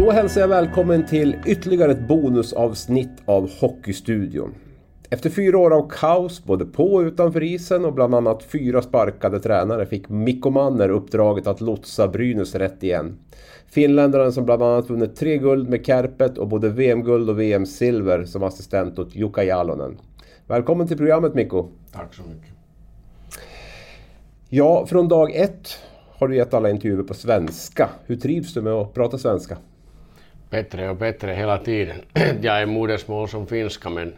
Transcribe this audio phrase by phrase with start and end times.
[0.00, 4.54] Då hälsar jag välkommen till ytterligare ett bonusavsnitt av Hockeystudion.
[5.10, 9.40] Efter fyra år av kaos både på och utanför isen och bland annat fyra sparkade
[9.40, 13.18] tränare fick Mikko Manner uppdraget att lotsa Brynäs rätt igen.
[13.66, 18.42] Finländaren som bland annat vunnit tre guld med Kärpet och både VM-guld och VM-silver som
[18.42, 19.98] assistent åt Jukka Jalonen.
[20.46, 21.68] Välkommen till programmet Mikko!
[21.92, 22.54] Tack så mycket!
[24.48, 25.78] Ja, från dag ett
[26.18, 27.88] har du gett alla intervjuer på svenska.
[28.06, 29.56] Hur trivs du med att prata svenska?
[30.50, 32.02] Bättre och bättre hela tiden.
[32.42, 34.14] Jag är modersmål som finska men,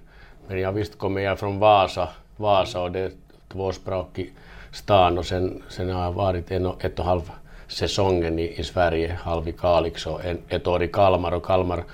[0.48, 3.10] men jag visst kommer jag från Vasa, Vasa och det är
[3.48, 4.32] tvåspråkig
[4.72, 7.30] stan och sen, sen har jag varit en och, ett och halv
[7.68, 11.84] säsongen i, i Sverige, halv i Kalix och en, ett år i Kalmar och Kalmar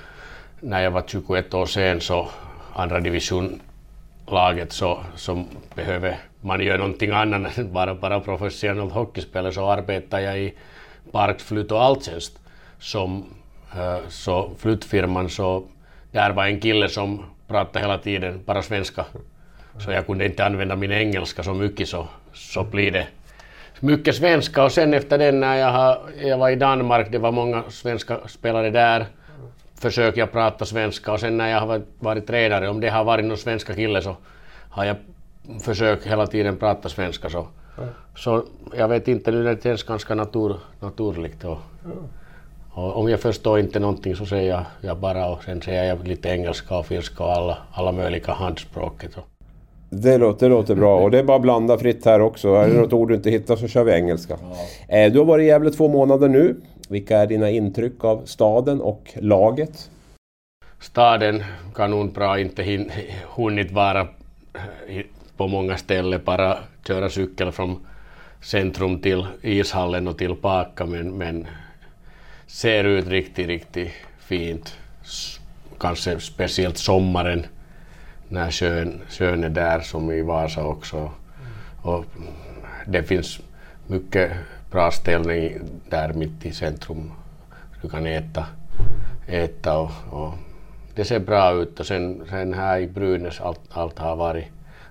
[0.61, 2.29] när jag var 21 år sen så
[2.75, 3.61] andra division
[4.27, 10.21] laget så, så behöver man göra någonting annat än bara, bara professionellt hockeyspelare så arbetar
[10.21, 10.55] jag i
[11.13, 12.39] Parkflyt och Alltjänst
[12.79, 13.25] som
[14.09, 15.65] så flyttfirman så
[16.13, 19.05] där var en kille som pratade hela tiden bara svenska.
[19.79, 23.07] Så jag kunde inte använda min engelska så mycket så, så blir det
[23.81, 27.33] mycket svenska och sen efter den när jag, har, jag var i Danmark, det var
[27.33, 29.07] många svenska spelare där,
[29.75, 33.25] försöker jag prata svenska och sen när jag har varit tränare, om det har varit
[33.25, 34.17] någon svenska kille så
[34.71, 34.97] har jag
[35.61, 37.47] försökt hela tiden prata svenska så,
[38.17, 38.45] så
[38.77, 41.45] jag vet inte, nu det känns ganska natur, naturligt.
[41.45, 41.59] Och,
[42.79, 46.09] och om jag förstår inte någonting så säger jag, jag bara och sen säger jag
[46.09, 49.11] lite engelska och finska och alla, alla möjliga handspråket.
[49.91, 52.55] Det låter, det låter bra och det är bara att blanda fritt här också.
[52.55, 54.39] Är det något ord du inte hittar så kör vi engelska.
[54.89, 54.97] Ja.
[54.97, 56.57] Eh, du har varit i Gävle två månader nu.
[56.89, 59.91] Vilka är dina intryck av staden och laget?
[60.81, 62.87] Staden kanonbra, inte
[63.37, 64.09] hunnit vara
[65.37, 67.87] på många ställen, bara köra cykel från
[68.43, 71.47] centrum till ishallen och tillbaka men, men
[72.49, 74.79] ser ut riktigt, riktigt fint.
[75.79, 77.47] Kanske speciellt sommaren
[78.29, 81.11] när sjön, sjön är där som i Vasa också.
[81.83, 82.05] Och
[82.87, 83.41] det finns
[83.87, 84.33] mycket
[84.71, 87.13] bra ställning där mitt i centrum.
[87.83, 88.47] Du kan äta,
[89.27, 90.35] äta och, och
[90.95, 94.47] det ser bra ut och sen, sen här i Brynäs allt, allt har varit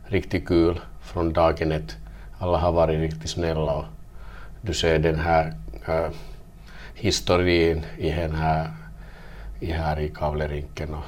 [0.06, 1.98] riktigt kul från dagen ett.
[2.40, 3.86] Alla har varit riktigt snälla och
[4.62, 5.54] du ser den här
[5.88, 6.10] äh,
[6.98, 8.72] historien i den här,
[9.60, 11.06] i här i Kavlerinken och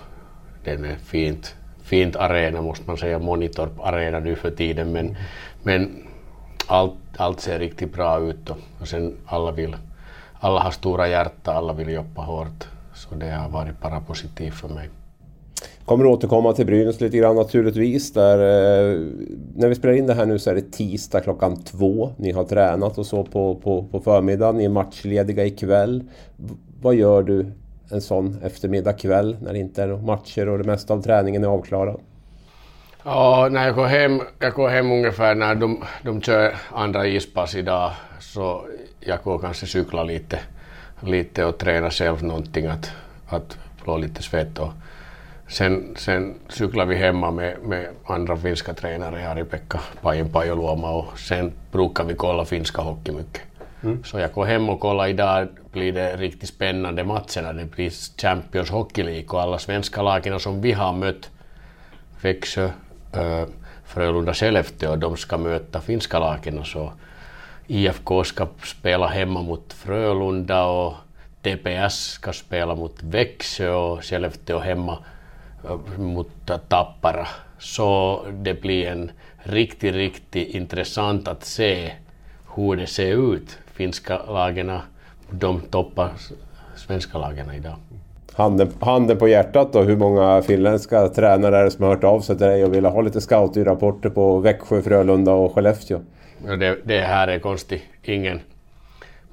[0.63, 5.17] den är fint, fint arena måste man säga, Monitorp arena nu för tiden men,
[5.63, 6.07] men
[6.67, 9.75] allt, allt ser riktigt bra ut och, och sen alla vill,
[10.39, 14.67] alla har stora hjärta, alla vill jobba hårt så det har varit bara positivt för
[14.67, 14.89] mig.
[15.85, 18.13] Kommer återkomma till Brynäs lite grann naturligtvis.
[18.13, 18.99] Där, eh,
[19.55, 22.11] när vi spelar in det här nu så är det tisdag klockan två.
[22.17, 24.57] Ni har tränat och så på, på, på förmiddagen.
[24.57, 26.03] Ni är matchlediga ikväll.
[26.81, 27.45] Vad gör du
[27.91, 31.47] en sån eftermiddag kväll när det inte är matcher och det mesta av träningen är
[31.47, 31.99] avklarad?
[33.03, 37.55] Ja, när jag går hem, jag går hem ungefär när de, de kör andra ispass
[37.55, 38.65] idag så
[38.99, 40.39] jag går kanske cykla lite,
[41.01, 42.91] lite och träna själv någonting att,
[43.27, 44.69] att få lite svett och
[45.49, 51.51] Sen, sen cyklar vi hemma med, med andra finska tränare, Ari-Pekka Pajen Pajoluoma och sen
[51.71, 53.41] brukar vi kolla finska hockey mycket.
[53.83, 54.03] Mm.
[54.03, 58.69] Så jag går hem och kollar idag blir det riktigt spännande matcher det blir Champions
[58.69, 61.29] Hockey League och alla svenska lagen som vi har mött,
[62.21, 62.69] Växjö,
[63.13, 63.43] äh,
[63.85, 66.91] Frölunda, Skellefteå, de ska möta finska lagen så
[67.67, 70.93] IFK ska spela hemma mot Frölunda och
[71.41, 74.97] TPS ska spela mot Växjö och Skellefteå hemma
[75.97, 76.29] mot
[76.67, 77.27] Tappara.
[77.59, 81.91] Så det blir en riktigt, riktigt intressant att se
[82.55, 83.57] hur det ser ut.
[83.73, 84.71] Finska lagen,
[85.29, 86.09] de toppar
[86.75, 87.75] svenska lagen idag.
[88.33, 92.21] Handen, handen på hjärtat då, hur många finländska tränare är det som har hört av
[92.21, 95.99] sig till dig och vill ha lite scoutrapporter på Växjö, Frölunda och Skellefteå?
[96.59, 97.83] Det, det här är konstigt.
[98.03, 98.39] Ingen.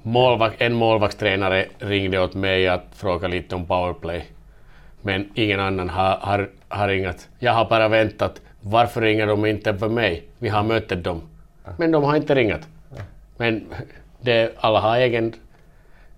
[0.01, 4.25] Målvakt, en målvaktstränare ringde åt mig att fråga lite om powerplay
[5.07, 7.29] men ingen annan har, har, har ringat.
[7.39, 8.41] Jag har bara väntat.
[8.61, 10.23] Varför ringer de inte för mig?
[10.39, 11.21] Vi har mötet dem.
[11.77, 12.67] Men de har inte ringat.
[13.37, 13.65] Men
[14.21, 15.33] det, alla har egen,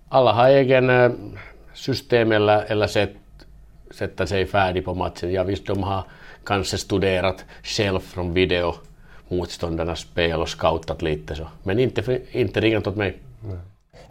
[0.08, 1.10] alla har egen eh,
[1.74, 3.14] system eller, eller sätt,
[3.90, 5.32] sätta sig färdig på matchen.
[5.32, 6.02] Ja visst, de har
[6.44, 8.74] kanske studerat själv från video
[9.28, 11.46] motståndarnas spel och scoutat lite så.
[11.62, 13.18] Men inte, inte ringat åt mig.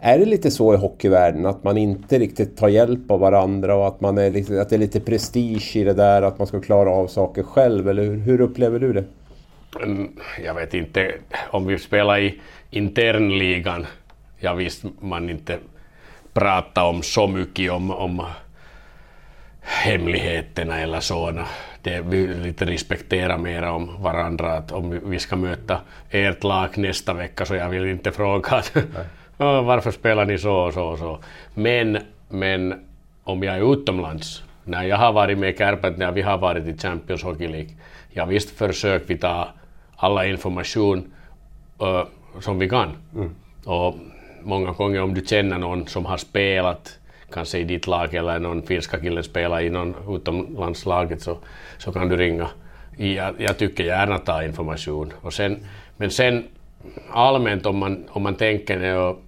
[0.02, 3.86] Är det lite så i hockeyvärlden att man inte riktigt tar hjälp av varandra och
[3.86, 6.60] att, man är lite, att det är lite prestige i det där att man ska
[6.60, 7.88] klara av saker själv?
[7.88, 9.04] Eller hur, hur upplever du det?
[9.82, 10.08] Mm,
[10.44, 11.12] jag vet inte,
[11.50, 13.86] om vi spelar i internligan,
[14.38, 15.58] jag visst man inte
[16.32, 18.22] pratar om så mycket om, om
[19.60, 21.46] hemligheterna eller sådana.
[21.82, 24.52] Det, vi lite respektera mer om varandra.
[24.52, 25.80] Att om vi ska möta
[26.10, 28.76] ert lag nästa vecka så jag vill inte fråga att,
[29.40, 31.18] varför spelar ni så och så och så.
[31.54, 31.98] Men,
[32.28, 32.74] men
[33.24, 36.78] om jag är utomlands, när jag har varit med Kärpät, när vi har varit i
[36.78, 37.70] Champions Hockey League,
[38.10, 39.48] ja visst försöker vi ta
[39.96, 41.12] alla information
[41.82, 42.02] uh,
[42.40, 42.88] som vi kan.
[43.14, 43.30] Mm.
[43.64, 43.94] Och
[44.42, 46.98] många gånger om du känner någon som har spelat
[47.32, 51.36] kanske i ditt lag eller någon finska kille spelar i någon utomlandslaget så,
[51.78, 52.48] så kan du ringa.
[52.96, 55.12] Jag, jag tycker gärna ta information.
[55.20, 55.66] Och sen,
[55.96, 56.44] men sen
[57.10, 59.22] allmänt om man, om man tänker och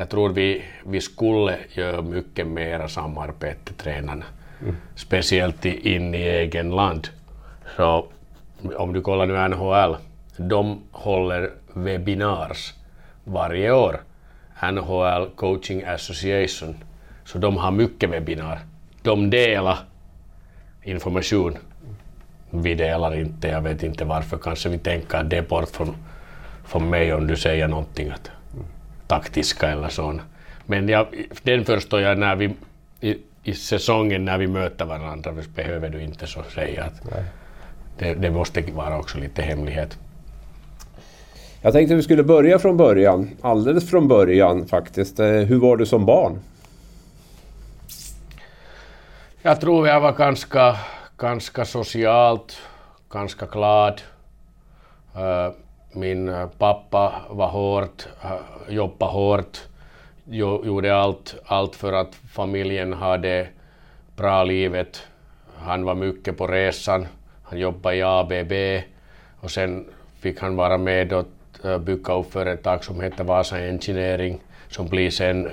[0.00, 4.24] jag tror vi, vi skulle göra mycket mera samarbete tränarna.
[4.62, 4.76] Mm.
[4.94, 7.08] Speciellt in i egen land.
[7.76, 8.06] Så
[8.76, 9.96] om du kollar nu NHL,
[10.36, 12.74] de håller webinars
[13.24, 14.00] varje år.
[14.72, 16.76] NHL Coaching Association
[17.24, 18.58] så de har mycket webbinar.
[19.02, 19.78] De delar
[20.82, 21.58] information.
[22.50, 24.38] Vi delar inte, jag vet inte varför.
[24.38, 25.96] Kanske vi tänker att det är bort från,
[26.64, 28.30] från mig om du säger någonting att,
[29.10, 30.20] taktiska eller så.
[30.66, 31.06] Men jag,
[31.42, 32.54] den förstår jag när vi
[33.00, 37.02] i, i säsongen när vi möter varandra behöver du inte så säga att
[37.98, 39.98] det, det måste vara också lite hemlighet.
[41.62, 43.30] Jag tänkte vi skulle börja från början.
[43.40, 45.20] Alldeles från början faktiskt.
[45.20, 46.38] Eh, hur var du som barn?
[49.42, 50.76] Jag tror jag var ganska,
[51.16, 52.58] ganska socialt,
[53.12, 54.00] ganska glad.
[55.16, 55.54] Uh,
[55.92, 59.58] min eh, pappa var hårt, eh, jobbade hårt,
[60.64, 63.48] gjorde allt, allt för att familjen hade
[64.16, 65.02] bra livet.
[65.56, 67.06] Han var mycket på resan,
[67.42, 68.52] han jobbade i ABB
[69.40, 69.86] och sen
[70.20, 71.26] fick han vara med och
[71.64, 75.50] eh, bygga upp företag som hette Vasa Engineering som blir sen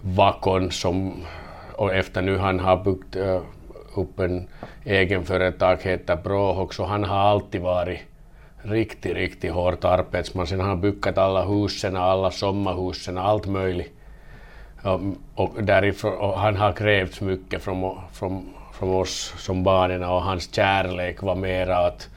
[0.00, 1.24] Vakon som
[1.72, 3.16] och efter nu han har byggt
[3.94, 4.48] upp en
[4.84, 8.00] egen företag, heter Brohok så han har alltid varit
[8.62, 10.46] riktigt, riktigt hårt arbetsman.
[10.46, 13.92] Sen har han byggt alla husen, alla sommarhusen, allt möjligt.
[14.82, 15.00] Och,
[15.34, 20.54] och, därifrån, och han har krävt mycket från, från, från oss som barnen och hans
[20.54, 22.08] kärlek var mera att,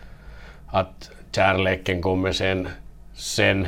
[0.67, 2.67] att kärleken kommer sen,
[3.13, 3.67] sen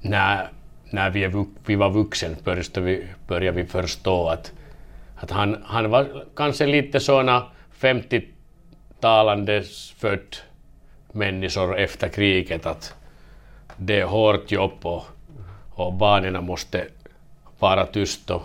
[0.00, 0.48] när,
[0.90, 4.52] när vi, är, vi var vuxna började vi, började vi förstå att
[5.22, 7.46] att han, han var kanske lite såna
[7.80, 10.36] 50-talandes född
[11.12, 12.94] människor efter kriget att
[13.76, 15.04] det är hårt jobb och,
[15.70, 16.86] och barnen måste
[17.58, 18.42] vara tysta och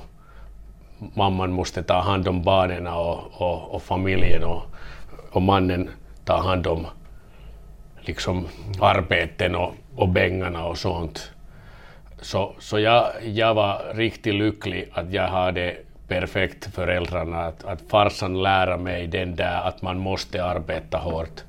[0.98, 4.62] mamman måste ta hand om barnen och, och, och familjen och,
[5.32, 5.90] och mannen
[6.26, 6.88] tar hand om
[8.02, 8.48] liksom
[8.82, 11.32] arbeten och, och pengarna och sånt.
[12.22, 15.78] Så, så jag, jag var riktigt lycklig att jag hade
[16.08, 21.44] perfekt föräldrarna att, att farsan lära mig den där att man måste arbeta hårt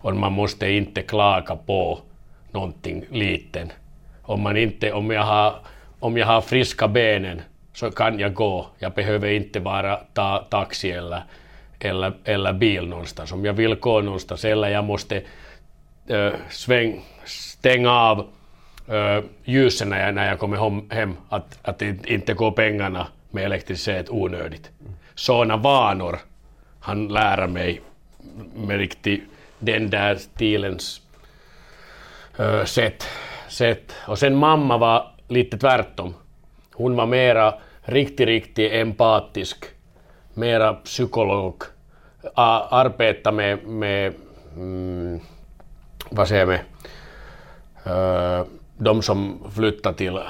[0.00, 1.98] och man måste inte klaga på
[2.50, 3.72] någonting liten.
[4.22, 5.54] Om, man inte, om, jag har,
[5.98, 8.66] om jag har friska benen så kan jag gå.
[8.78, 11.22] Jag behöver inte vara ta taxi eller,
[11.78, 13.32] eller, eller bil någonstans.
[13.32, 15.22] Om jag vill gå någonstans eller jag måste
[16.06, 18.26] äh, sväng, stänga av
[18.88, 24.10] äh, ljusen när jag, när jag kommer hem, att, att inte gå pengarna med elektricitet
[24.10, 24.70] onödigt.
[25.14, 26.18] Sådana vanor
[26.80, 27.80] han lär mig
[28.54, 29.22] med riktigt
[29.58, 31.00] den där stilens
[32.40, 33.04] uh, sätt,
[33.48, 33.94] sätt.
[34.06, 36.14] Och sen mamma var lite tvärtom.
[36.74, 39.64] Hon var mera riktigt, riktigt empatisk,
[40.34, 41.62] mera psykolog,
[42.34, 44.14] arbeta med, med
[44.56, 45.20] mm,
[46.10, 46.46] vad säger
[47.86, 48.46] uh,
[48.76, 50.20] de som flyttar till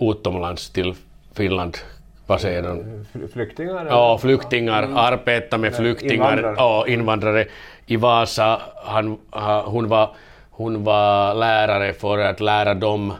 [0.00, 0.94] utomlands, till
[1.34, 1.78] Finland,
[2.32, 3.04] vad säger de?
[3.32, 3.86] Flyktingar?
[3.86, 4.96] Ja, flyktingar, mm.
[4.96, 6.54] arbeta med flyktingar invandrare.
[6.56, 7.44] Ja, invandrare.
[7.86, 9.18] I Vasa, han,
[9.64, 10.10] hon, var,
[10.50, 13.12] hon var lärare för att lära dem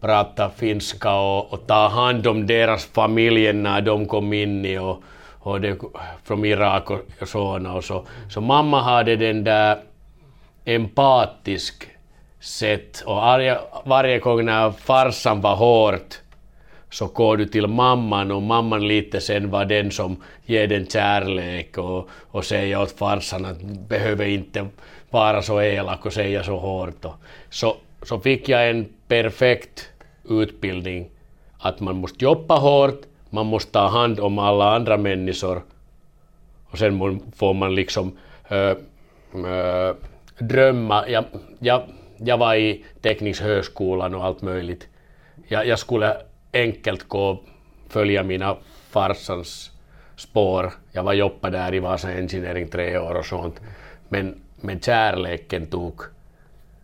[0.00, 5.02] prata finska och, och ta hand om deras familjer när de kom in i och,
[5.38, 5.78] och det,
[6.24, 8.06] från Irak och, och såna och så.
[8.30, 9.78] Så mamma hade den där
[10.64, 11.88] empatisk
[12.40, 16.22] sätt och varje, varje gång när farsan var hårt
[16.92, 21.78] så går du till mamman och mamman lite sen var den som ger den kärlek
[21.78, 24.66] och, och säger åt farsan att behöver inte
[25.10, 27.04] vara så elak och säga så hårt.
[27.04, 27.14] Och
[27.50, 29.90] så, så fick jag en perfekt
[30.28, 31.10] utbildning
[31.58, 35.62] att man måste jobba hårt, man måste ta hand om alla andra människor
[36.70, 38.18] och sen får man liksom
[38.48, 39.94] äh, äh,
[40.38, 41.08] drömma.
[41.08, 41.24] Jag,
[41.58, 41.82] jag,
[42.16, 44.88] jag var i teknisk högskolan och allt möjligt.
[45.48, 46.16] Jag, jag skulle
[46.52, 47.40] enkelt gå
[47.88, 48.56] följa mina
[48.90, 49.70] farsans
[50.16, 50.72] spår.
[50.92, 53.60] Jag var jobba där i Vasa Engineering tre år och sånt.
[54.08, 56.02] Men, men kärleken tog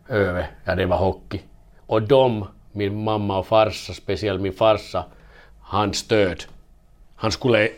[0.09, 1.41] över, ja det var hockey.
[1.87, 5.05] Och de, min mamma och farsa, speciellt min farsa,
[5.61, 6.45] han stöd.
[7.17, 7.71] Han skulle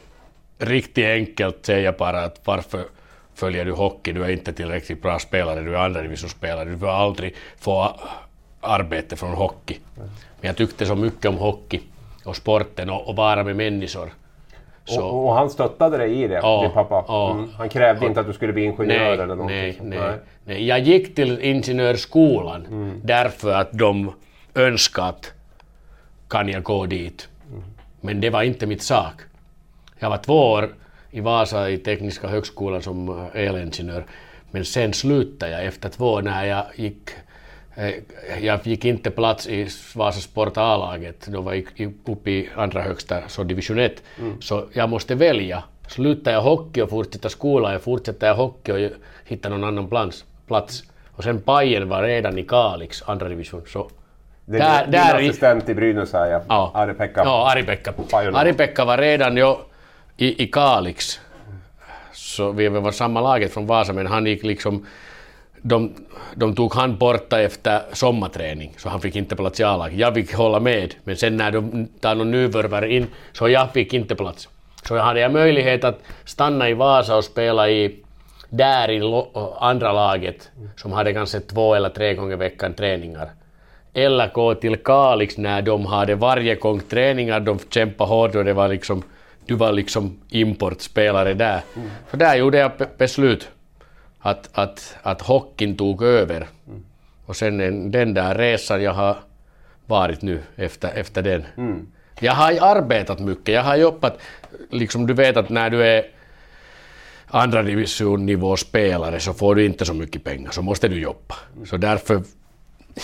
[0.58, 2.84] riktigt enkelt säga bara att varför
[3.34, 6.88] följer du hockey, du är inte tillräckligt bra spelare, du är andra divisionsspelare, du får
[6.88, 8.00] aldrig få
[8.60, 9.78] arbete från hockey.
[10.40, 11.80] Men jag tyckte så mycket om hockey
[12.24, 14.12] och sporten och, och vara med människor.
[14.98, 17.04] Och, och, han stöttade dig i det, ja, din pappa?
[17.08, 17.30] Ja.
[17.30, 17.50] Mm.
[17.58, 19.56] Han krävde och, inte att du skulle bli ingenjör nej, eller någonting?
[19.56, 20.18] Nej, nej, nej.
[20.44, 20.66] nej.
[20.66, 23.00] Jag gick till ingenjörsskolan mm.
[23.04, 24.12] därför att de
[24.54, 25.32] önskade att
[26.28, 27.28] kan jag gå dit.
[27.50, 27.62] Mm.
[28.00, 29.14] Men det var inte mitt sak.
[29.98, 30.68] Jag var två år
[31.10, 34.06] i Vasa i Tekniska högskolan som elingenjör.
[34.50, 37.10] Men sen slutade jag efter två år när jag gick
[38.40, 43.28] jag fick inte plats i Vasa Sport A-laget, då var jag uppe i andra högsta,
[43.28, 44.02] så division 1.
[44.18, 44.40] Mm.
[44.40, 45.62] Så jag måste välja.
[45.88, 48.90] Slutar jag hockey och fortsätter skolan, jag fortsätter jag hockey och
[49.24, 50.24] hittar någon annan plats.
[50.46, 50.84] plats.
[51.10, 53.62] Och sen Pajen var redan i Kalix, andra division.
[53.66, 53.90] Så
[54.46, 56.42] är där, din assistent i Brynäs här ja.
[56.48, 56.72] ja.
[56.74, 57.22] Ari-Pekka.
[57.24, 57.92] Ja, Ari-Pekka.
[58.12, 59.54] Ari-Pekka var redan ju
[60.16, 61.20] i, i Kalix.
[62.12, 64.86] Så vi var samma laget från Vasa, men han gick liksom...
[65.62, 65.94] De,
[66.34, 69.98] de tog han borta efter sommarträning, så han fick inte plats i A-laget.
[69.98, 73.94] Jag fick hålla med, men sen när de tar någon nyvärvare in, så jag fick
[73.94, 74.48] inte plats.
[74.88, 77.96] Så jag hade jag möjlighet att stanna i Vasa och spela i
[78.48, 79.24] där i
[79.58, 83.30] andra laget, som hade kanske två eller tre gånger i veckan träningar.
[83.94, 88.52] Eller gå till Kalix när de hade varje gång träningar, de kämpade hårt och det
[88.52, 89.02] var liksom
[89.46, 91.60] du var liksom importspelare där.
[91.76, 91.90] Mm.
[92.10, 93.48] Så där gjorde jag beslut
[94.20, 96.46] att, att, att hockeyn tog över.
[96.66, 96.84] Mm.
[97.26, 99.16] Och sen den där resan jag har
[99.86, 101.44] varit nu efter, efter den.
[101.56, 101.86] Mm.
[102.20, 104.18] Jag har arbetat mycket, jag har jobbat,
[104.70, 106.04] liksom du vet att när du är
[107.26, 111.34] andra divisionnivå spelare så får du inte så mycket pengar, så måste du jobba.
[111.66, 112.22] Så därför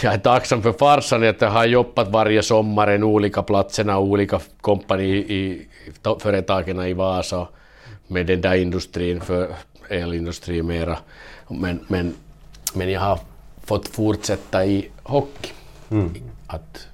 [0.03, 4.41] jag är tacksam för farsan att jag har jobbat varje sommar en olika platserna, olika
[4.61, 5.69] kompani i
[6.21, 7.49] företagen i Vasa
[8.07, 9.49] med den där industrin, för
[9.89, 10.99] elindustrin mera.
[11.49, 12.15] Men, men,
[12.75, 13.19] men jag har
[13.65, 15.53] fått fortsätta i hockey.
[15.91, 16.15] Mm.
[16.47, 16.89] Att,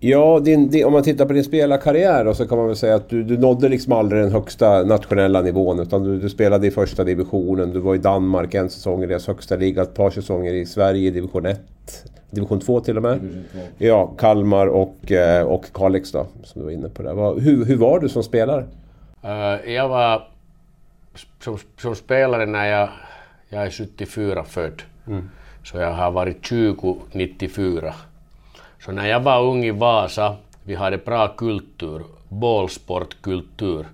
[0.00, 2.94] Ja, din, din, om man tittar på din spelarkarriär då, så kan man väl säga
[2.94, 6.70] att du, du nådde liksom aldrig den högsta nationella nivån utan du, du, spelade i
[6.70, 7.72] första divisionen.
[7.72, 11.08] Du var i Danmark en säsong i deras högsta liga, ett par säsonger i Sverige
[11.08, 11.60] i division 1.
[12.30, 13.44] Division 2 till och med.
[13.78, 17.40] Ja, Kalmar och, eh, och Kalix då, som du var inne på där.
[17.40, 18.64] Hur, hur var du som spelare?
[19.24, 20.28] Uh, jag var
[21.40, 22.88] som, som, spelare när jag,
[23.48, 24.82] jag är 74 född.
[25.06, 25.30] Mm.
[25.64, 27.94] Så jag har varit 20 94.
[28.84, 33.86] Så när jag var ung i Vasa, vi hade bra kultur, bollsportkultur.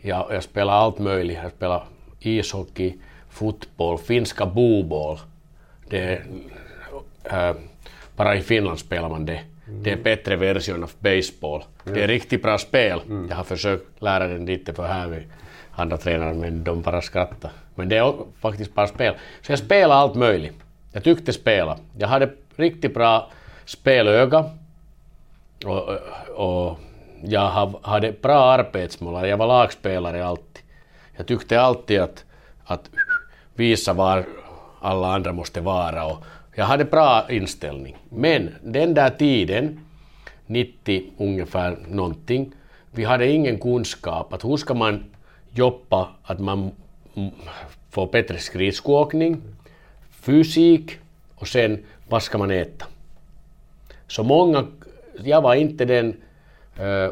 [0.00, 1.38] Jag, jag spelade allt möjligt.
[1.42, 1.82] Jag spelade
[2.20, 2.94] ishockey,
[3.30, 5.18] fotboll, finska boboll.
[5.88, 6.22] Det,
[7.24, 7.52] äh,
[8.16, 9.40] bara i Finland spelar man det.
[9.68, 9.82] Mm.
[9.82, 11.64] Det är bättre version av baseball.
[11.86, 11.98] Mm.
[11.98, 13.00] Det är riktigt bra spel.
[13.06, 13.26] Mm.
[13.28, 15.26] Jag har försökt lära den lite för här
[15.74, 17.54] andra tränare men de bara skrattade.
[17.74, 19.14] Men det är faktiskt bara spel.
[19.42, 20.56] Så jag spelade allt möjligt.
[20.92, 21.76] Jag tyckte spela.
[21.98, 23.30] Jag hade riktigt bra
[23.64, 24.44] spelöga.
[25.64, 25.88] Och,
[26.34, 26.78] och
[27.22, 27.48] jag
[27.82, 29.28] hade bra arbetsmålare.
[29.28, 30.62] Jag var lagspelare alltid.
[31.16, 32.24] Jag tyckte alltid att,
[32.64, 32.90] att
[33.54, 34.24] visa var
[34.80, 36.06] alla andra måste vara.
[36.06, 36.24] Och
[36.54, 37.96] jag hade bra inställning.
[38.08, 39.80] Men den där tiden,
[40.46, 42.52] 90 ungefär någonting,
[42.90, 45.04] vi hade ingen kunskap att hur ska man
[45.54, 46.70] jobba att man
[47.90, 49.42] får bättre skridskoåkning,
[50.10, 50.98] fysik
[51.34, 52.86] och sen vad ska man äta.
[54.06, 54.66] Så många,
[55.24, 56.16] jag var inte den,
[56.78, 57.08] äh,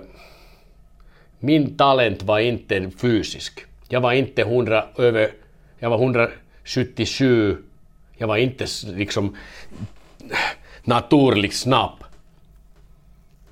[1.38, 3.64] min talent var inte fysisk.
[3.88, 5.30] Jag var inte 100 över,
[5.78, 7.56] jag var 177,
[8.16, 9.36] jag var inte liksom
[10.84, 12.04] naturligt snabb.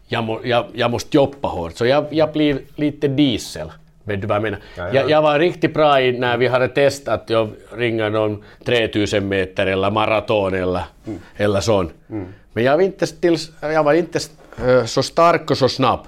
[0.06, 3.70] Jag, må, jag, jag måste jobba hårt, så jag, jag blir lite diesel.
[4.08, 4.58] Vet du vad jag menar?
[4.76, 9.28] Ja, jag, jag, var riktigt bra i när vi hade testat att ringa någon 3000
[9.28, 11.18] meter eller maraton eller, mm.
[11.36, 11.90] eller sån.
[12.10, 12.26] Mm.
[12.52, 14.18] Men jag var inte, till, jag var inte
[14.66, 16.00] uh, så stark och så snabb.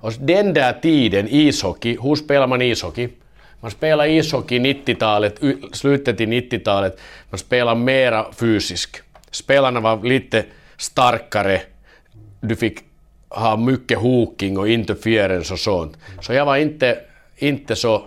[0.00, 3.08] Och den där tiden, ishockey, hur spelar man ishockey?
[3.60, 8.96] Man spelar ishockey 90-talet, y- slutet i 90-talet, man spelar mera fysisk.
[9.30, 10.44] Spelarna var lite
[10.76, 11.60] starkare,
[12.40, 12.78] du fick
[13.28, 15.96] ha mycket hooking och interference och sånt.
[16.20, 16.98] Så jag var inte,
[17.36, 18.02] inte så,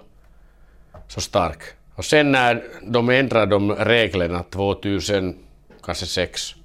[1.07, 1.59] så stark.
[1.95, 5.36] Och sen när de ändrade de reglerna 2000,
[5.83, 6.55] kanske 6,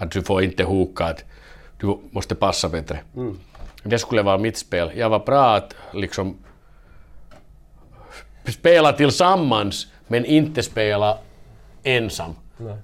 [0.00, 1.24] att du får inte hooka, att
[1.80, 3.00] du måste passa bättre.
[3.82, 4.90] Det skulle vara mitt spel.
[4.96, 6.36] Jag var bra att liksom
[8.46, 11.18] spela tillsammans men inte spela
[11.82, 12.34] ensam.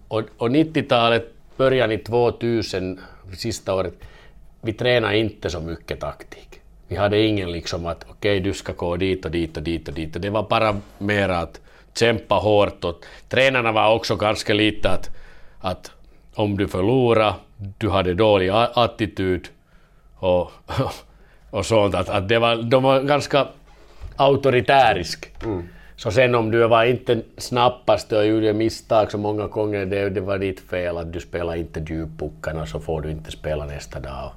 [0.09, 3.01] Och, och 90-talet, början i 2000,
[3.37, 3.95] sista året,
[4.61, 6.52] vi tränade inte så mycket taktik.
[6.93, 9.89] Vi hade ingen liksom att okej okay, du ska gå dit och dit och dit
[9.89, 10.23] och dit.
[10.23, 11.61] Det var bara mer att
[11.95, 15.11] kämpa hårt och tränarna var också ganska lite att,
[15.61, 15.91] att
[16.35, 17.35] om du förlorar,
[17.79, 19.49] du hade dålig attityd
[20.19, 20.53] och,
[21.51, 21.95] och sånt.
[21.95, 23.47] Att, att det var, de var ganska
[24.17, 25.33] auktoritärisk.
[25.97, 30.21] Så sen om du var inte snabbast och gjorde misstag så många gånger, det, det
[30.21, 34.33] var ditt fel att du spelar inte djuppuckarna så får du inte spela nästa dag.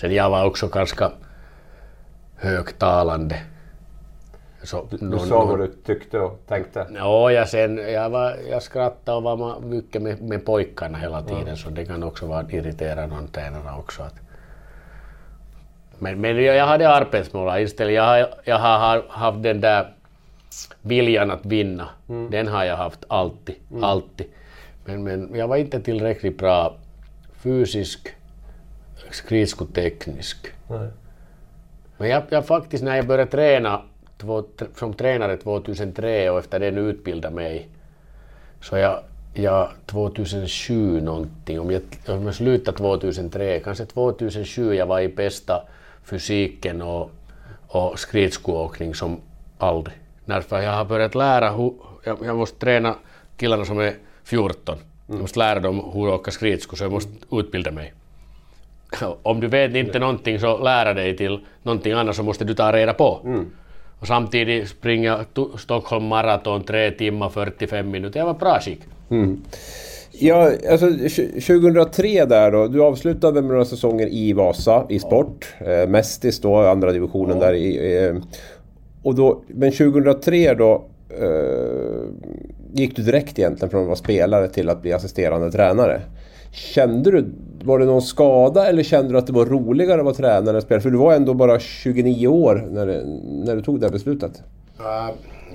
[0.00, 1.12] Sen jag var också ganska
[2.42, 3.36] högtalande.
[4.62, 6.86] Så, Du sa vad du tyckte och tänkte.
[6.94, 11.56] Ja, jag, sen, jag, var, jag skrattade och var mycket med, med pojkarna hela tiden
[11.56, 14.02] så det kan också vara irriterande någon tränare också.
[14.02, 14.14] Att.
[15.98, 17.94] Men, men jag hade arbetsmål istället.
[17.94, 19.94] Jag, har- jag har haft den där
[20.82, 21.88] viljan att vinna.
[22.30, 23.54] Den har jag haft alltid.
[23.82, 24.26] alltid.
[24.84, 26.76] Men, men jag var inte tillräckligt bra
[27.42, 28.08] fysisk,
[29.10, 30.46] skridskoteknisk.
[32.02, 33.82] Men jag, jag faktiskt när jag började träna
[34.18, 34.44] två,
[34.76, 37.68] som tränare 2003 och efter den utbildade mig
[38.60, 39.02] så jag,
[39.34, 45.62] jag 2007 någonting, om jag, om jag slutade 2003, kanske 2007 jag var i bästa
[46.04, 47.10] fysiken och,
[47.66, 49.20] och skridskoåkning som
[49.58, 49.96] aldrig.
[50.24, 52.94] Därför jag har börjat lära hur, jag, jag måste träna
[53.36, 54.78] killarna som är 14.
[55.06, 57.92] Jag måste lära dem hur att åka skridsko så jag måste utbilda mig.
[59.22, 62.72] Om du vet inte någonting så lära dig till någonting annat så måste du ta
[62.72, 63.20] reda på.
[64.00, 65.24] Och samtidigt springa
[65.58, 68.20] Stockholm Marathon 3 timmar 45 minuter.
[68.20, 68.80] Jag var bra skick.
[70.12, 72.66] Ja, alltså tj- 2003 där då.
[72.68, 75.54] Du avslutade med några säsonger i Vasa i sport.
[75.58, 78.04] Eh, Mestis då, andra divisionen där i...
[78.06, 78.14] Eh,
[79.02, 80.84] och då, men 2003 då
[81.20, 82.02] eh,
[82.72, 86.00] gick du direkt egentligen från att vara spelare till att bli assisterande tränare.
[86.54, 87.32] Kände du,
[87.64, 90.62] var det någon skada eller kände du att det var roligare att vara tränare än
[90.62, 90.82] spelare?
[90.82, 93.04] För du var ändå bara 29 år när, det-
[93.46, 94.42] när du tog det här beslutet.
[94.80, 95.10] Uh,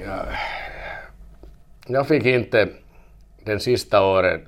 [0.06, 0.26] ja.
[1.88, 2.70] Jag fick inte
[3.46, 4.40] den sista åren,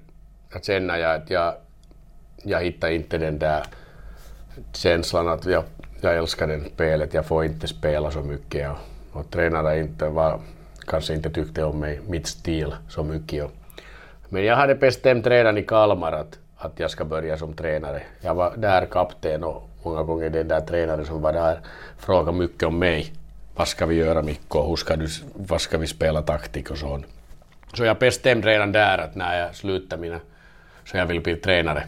[0.52, 1.54] att känna jag att jag,
[2.44, 3.64] jag hittade inte den där
[4.74, 5.64] känslan att jag,
[6.02, 10.40] jag älskar det spelet, jag får inte spela så mycket och, och tränare inte var,
[10.88, 13.44] kanske inte tyckte om mig, mitt stil så mycket.
[13.44, 13.52] Och,
[14.30, 18.02] men jag hade bestämt redan i Kalmar att, att jag ska börja som tränare.
[18.22, 21.60] Jag var där kapten och många gånger den där tränaren som var där
[21.98, 23.14] frågade mycket om mig.
[23.56, 24.70] Vad ska vi göra Mikko?
[24.70, 27.06] Hur ska du, vad ska vi spela taktik och sånt.
[27.74, 30.20] Så jag bestämde redan där att när jag slutar mina,
[30.86, 31.84] så jag vill bli tränare.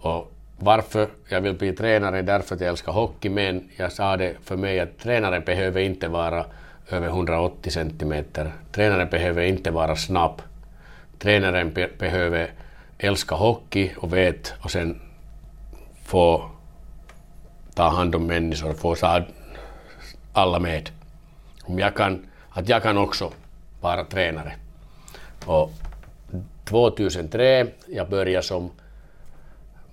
[0.00, 2.22] Och varför jag vill bli tränare?
[2.22, 6.08] Därför att jag älskar hockey, men jag sa det för mig att tränare behöver inte
[6.08, 6.44] vara
[6.90, 8.52] över 180 centimeter.
[8.72, 10.42] Tränare behöver inte vara snabb.
[11.18, 12.50] Tränaren be- behöver
[12.98, 15.00] älska hockey och vet och sen
[16.04, 16.50] få
[17.74, 19.22] ta hand om människor, få sa
[20.32, 20.90] alla med.
[21.62, 23.32] Om jag kan, att jag kan också
[23.80, 24.52] vara tränare.
[25.46, 25.70] Och
[26.64, 28.70] 2003 jag började som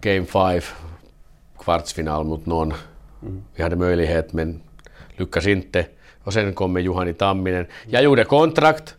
[0.00, 0.60] Game 5,
[1.58, 2.74] kvartsfinal mot någon.
[3.54, 4.62] Vi hade möjlighet men
[5.16, 5.86] lyckas inte.
[6.24, 7.66] Och sen kommer Juhani Tamminen.
[7.86, 8.94] Jag gjorde kontrakt.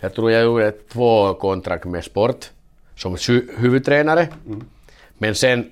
[0.00, 2.50] Jag tror jag gjorde två kontrakt med Sport
[3.00, 3.16] som
[3.56, 4.28] huvudtränare.
[5.18, 5.70] Men sen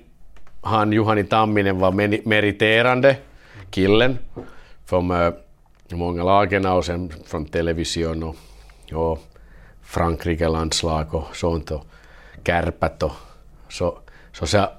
[0.61, 1.91] han Juhani Tamminen var
[2.27, 3.17] meriterande
[3.71, 4.17] killen.
[4.85, 5.33] Från äh,
[5.89, 8.35] många lagen och sen från television och,
[8.93, 9.19] och
[9.81, 11.85] Frankrike landslag och sånt och
[12.43, 13.11] kärpät och
[13.69, 13.97] så,
[14.33, 14.71] så sa,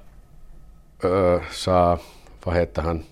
[1.03, 1.99] äh, sa,
[2.43, 3.03] vad heter han,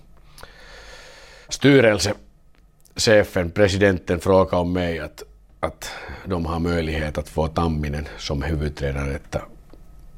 [1.48, 5.22] styrelsechefen, presidenten frågade om mig att,
[5.60, 5.90] att
[6.24, 9.18] de har möjlighet att få Tamminen som huvudtränare.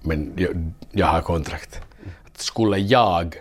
[0.00, 1.80] Men jag, jag har kontrakt.
[2.26, 3.36] Att skulle jag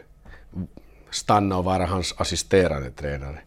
[1.10, 3.40] stanna och vara hans assisterande tränare?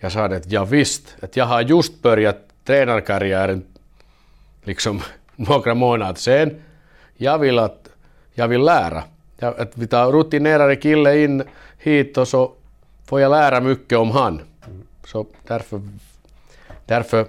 [0.00, 3.64] Jag sa det att ja, visst, att jag har just börjat tränarkarriären
[4.62, 5.02] liksom
[5.36, 6.62] några månader sen.
[7.16, 7.88] Jag vill att
[8.34, 9.02] jag vill lära.
[9.38, 11.42] Jag, att vi tar rutinerade kille in
[11.78, 12.52] hit och så
[13.04, 14.40] får jag lära mycket om han.
[15.04, 15.82] Så därför,
[16.86, 17.26] därför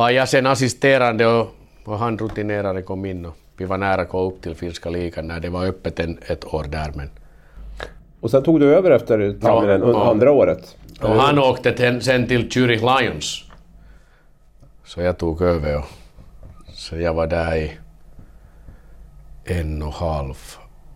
[0.00, 1.48] var jag sen assisterande och,
[1.84, 5.26] och han rutinerade kom in och vi var nära att gå upp till finska ligan
[5.28, 6.92] när det var öppet en, ett år där.
[6.94, 7.10] Men,
[8.20, 10.76] Och sen tog du över efter Tamminen Ja, andra året.
[11.00, 13.44] och han åkte ten, sen till Zürich Lions.
[14.84, 15.84] Så jag tog över och
[16.72, 17.72] så jag var där i
[19.44, 20.34] en och halv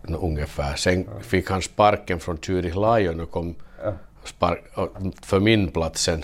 [0.03, 0.75] ungefär.
[0.75, 3.55] Sen fick han sparken från Zürich Lions och kom
[4.23, 4.63] spark,
[5.21, 6.23] för min plats sen.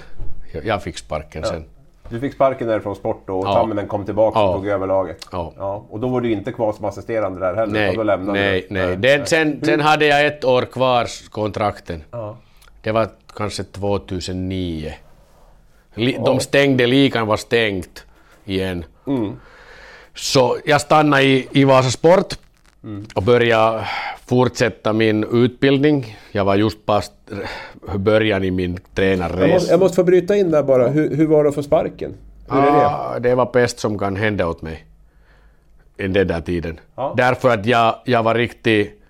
[0.64, 1.64] Jag fick sparken sen.
[2.12, 3.54] Du fick sparken därifrån Sport och Ja.
[3.54, 4.54] Tamminen kom tillbaka och Ja.
[4.54, 5.28] tog över laget.
[5.32, 5.86] Ja.
[5.90, 7.74] Och då var du inte kvar som assisterande där heller?
[7.74, 8.74] Nej, då lämnade nej, du.
[8.74, 8.98] nej.
[8.98, 12.04] Den, sen, sen hade jag ett år kvar kontrakten.
[12.12, 12.38] Ja.
[12.82, 14.94] Det var kanske 2009.
[15.96, 18.06] Li, De stängde, ligan var stängt
[18.46, 18.86] igen.
[20.16, 22.34] Så jag stannade i, i Vasa Sport
[23.16, 23.88] och började
[24.26, 26.18] fortsätta min utbildning.
[26.32, 27.02] Jag var just på
[27.98, 29.54] början i min Jag, tränarresa.
[29.54, 30.88] måste, jag måste få bryta in där bara.
[30.88, 32.14] Hur, hur var det att få sparken?
[32.50, 32.86] Hur är det?
[32.86, 34.86] Ah, det var bäst som kan hända åt mig.
[35.98, 36.80] I den där tiden.
[36.96, 37.14] Ja.
[37.18, 39.02] Därför att jag, jag var riktigt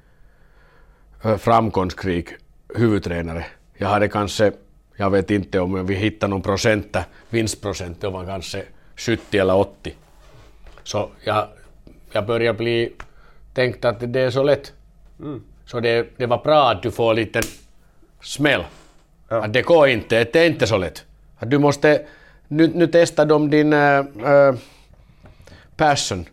[1.23, 2.27] eh, framgångsrik
[2.75, 3.45] huvudtränare.
[3.77, 4.51] Jag hade kanske,
[4.95, 6.97] jag vet inte om vi hittar någon procent,
[7.29, 8.63] vinstprocent, det var kanske
[8.95, 9.95] 70 eller 80.
[10.83, 11.47] Så jag,
[12.11, 12.93] jag började bli,
[13.53, 14.73] tänkte att det är så lätt.
[15.65, 17.41] Så det, det var bra att du får lite
[18.21, 18.63] smäll.
[19.27, 21.05] Att det går inte, det är inte så lätt.
[21.37, 22.01] Att du måste,
[22.47, 24.55] nu, nu testar de din äh,
[25.77, 26.25] passion.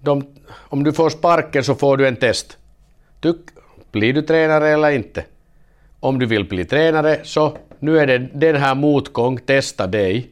[0.00, 2.58] De, om du får sparken så får du en test.
[3.20, 3.38] Du,
[3.92, 5.24] blir du tränare eller inte?
[6.00, 10.30] Om du vill bli tränare så nu är det den här motgång, testa dig.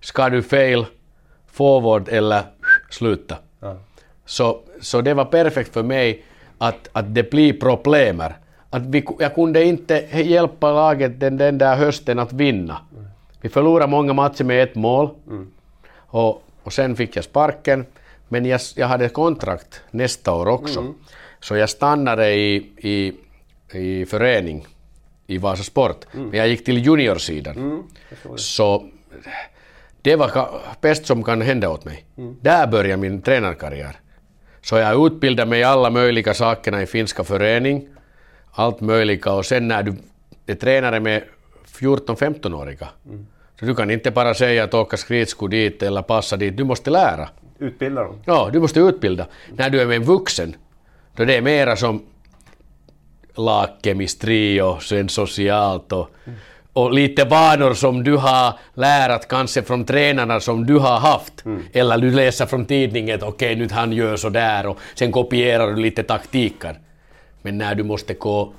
[0.00, 0.86] Ska du fail,
[1.46, 2.42] forward eller
[2.90, 3.36] sluta.
[4.24, 6.24] Så, så det var perfekt för mig
[6.58, 8.36] att, att det blir problemer.
[8.70, 12.78] Att vi, jag kunde inte hjälpa laget den, den där hösten att vinna.
[13.40, 15.10] Vi förlorade många matcher med ett mål.
[15.96, 17.86] Och, och sen fick jag sparken.
[18.28, 20.80] Men jag, jag hade kontrakt nästa år också.
[21.40, 23.12] Så jag stannade i, i,
[23.78, 24.66] i förening
[25.26, 26.06] i Vasa Sport.
[26.12, 27.54] Men jag gick till juniorsidan.
[28.36, 28.88] Så
[30.02, 30.48] det var
[30.80, 32.04] bäst som kan hända åt mig.
[32.40, 33.96] Där började min tränarkarriär.
[34.68, 37.88] Så jag utbildade mig i alla möjliga sakerna i finska förening.
[38.50, 39.96] Allt möjliga och sen när du
[40.46, 41.22] är tränare med
[41.78, 42.88] 14-15-åriga.
[43.60, 46.56] Så du kan inte bara säga att åka skridsko dit eller passa dit.
[46.56, 47.28] Du måste lära.
[47.58, 48.20] Utbildar dem?
[48.24, 49.26] Ja, du måste utbilda.
[49.52, 50.56] När du är med en vuxen,
[51.16, 52.02] då det är mera som
[53.34, 56.10] lagkemistri och sen socialt och,
[56.76, 61.44] och lite vanor som du har lärat kanske från tränarna som du har haft.
[61.72, 65.66] Eller du läser från tidningen att okej, nu han gör så där och sen kopierar
[65.66, 66.78] du lite taktiker.
[67.42, 68.52] Men när du måste gå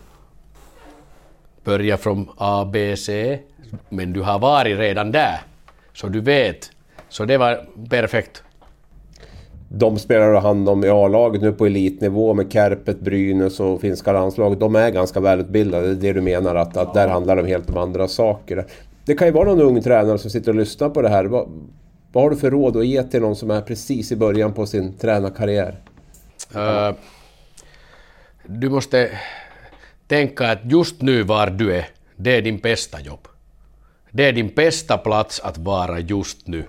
[1.64, 3.40] börja från A, B, C,
[3.90, 5.40] men du har varit redan där,
[5.94, 6.72] så du vet.
[7.10, 8.44] Så det var perfekt.
[9.70, 14.12] De spelar du hand om i A-laget nu på elitnivå med Kärpet, Brynäs och finska
[14.14, 14.60] landslaget.
[14.60, 17.70] De är ganska välutbildade, det är det du menar att, att där handlar det helt
[17.70, 18.66] om andra saker.
[19.06, 21.26] Det kan ju vara någon ung tränare som sitter och lyssnar på det här.
[21.26, 21.50] Vad,
[22.12, 24.66] vad har du för råd att ge till någon som är precis i början på
[24.66, 25.80] sin tränarkarriär?
[26.56, 26.92] Uh,
[28.46, 29.10] du måste
[30.08, 33.28] tänka att just nu var du är, det är din bästa jobb.
[34.12, 36.64] Det är din bästa plats att vara just nu.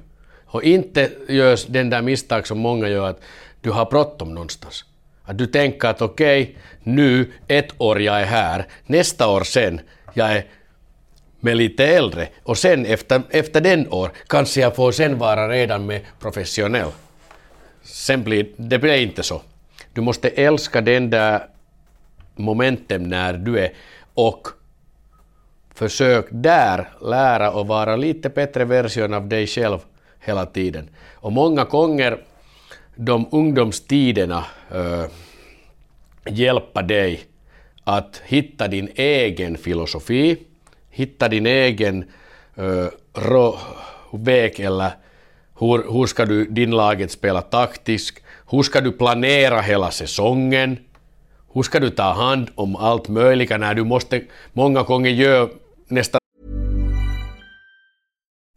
[0.50, 3.20] Och inte görs den där misstag som många gör att
[3.60, 4.84] du har bråttom någonstans.
[5.24, 9.80] Att du tänker att okej, okay, nu ett år jag är här, nästa år sen,
[10.14, 10.44] jag är
[11.40, 15.86] med lite äldre och sen efter, efter den år kanske jag får sen vara redan
[15.86, 16.90] med professionell.
[17.82, 19.42] Sen blir det blir inte så.
[19.92, 21.46] Du måste älska den där
[22.36, 23.72] momentum när du är
[24.14, 24.48] och
[25.74, 29.78] försök där lära och vara lite bättre version av dig själv
[30.20, 30.90] hela tiden.
[31.14, 32.18] Och många gånger
[32.94, 35.04] de ungdomstiderna äh,
[36.30, 37.20] hjälpa dig
[37.84, 40.36] att hitta din egen filosofi,
[40.90, 42.04] hitta din egen
[42.56, 42.86] äh,
[44.12, 44.90] väg eller
[45.58, 50.78] hur, hur ska du din laget spela taktiskt, hur ska du planera hela säsongen,
[51.52, 55.48] hur ska du ta hand om allt möjligt när du måste många gånger göra
[55.88, 56.17] nästan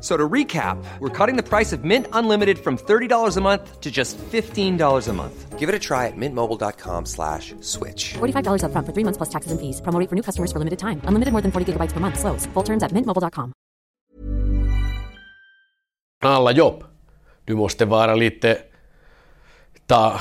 [0.00, 3.90] So to recap, we're cutting the price of Mint Unlimited from $30 a month to
[3.90, 5.58] just $15 a month.
[5.58, 8.14] Give it a try at mintmobile.com slash switch.
[8.14, 9.82] $45 up front for three months plus taxes and fees.
[9.82, 11.02] Promo for new customers for limited time.
[11.04, 12.18] Unlimited more than 40 gigabytes per month.
[12.18, 12.46] Slows.
[12.54, 13.52] Full terms at mintmobile.com.
[16.22, 16.84] Alla jobb.
[17.44, 18.58] Du måste vara lite...
[19.86, 20.20] Ta,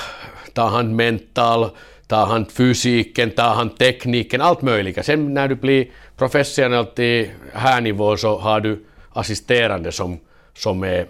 [0.54, 1.70] ta hand mental,
[2.08, 5.06] ta hand fysiken, ta hand tekniken, allt möjligt.
[5.06, 10.20] Sen när du blir professionell till här nivå så har du assisterande som,
[10.54, 11.08] som är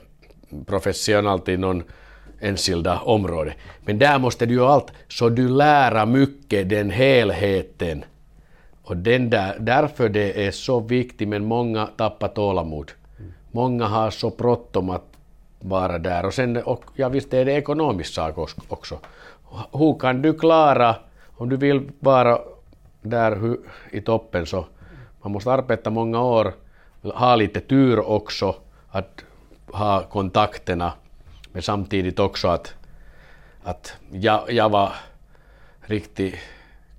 [0.66, 1.84] professionellt i någon
[2.40, 3.54] enskilda område.
[3.86, 8.06] Men där måste du ju allt så du lär mycket den helheten.
[8.84, 12.92] Och den där, därför det är så viktigt, men många tappar tålamod.
[13.52, 15.06] Många har så bråttom att
[15.60, 16.26] vara där.
[16.26, 19.00] Och sen, och, ja visst är det ekonomiskt sak också.
[19.72, 20.96] Hur kan du klara,
[21.38, 22.40] om du vill vara
[23.02, 23.58] där
[23.92, 24.66] i toppen så
[25.22, 26.54] man måste arbeta många år
[27.02, 28.56] ha lite tur också,
[28.90, 29.24] att
[29.68, 30.94] ha kontakterna,
[31.52, 32.74] men samtidigt också att,
[33.64, 34.94] att jag, jag var
[35.82, 36.36] riktigt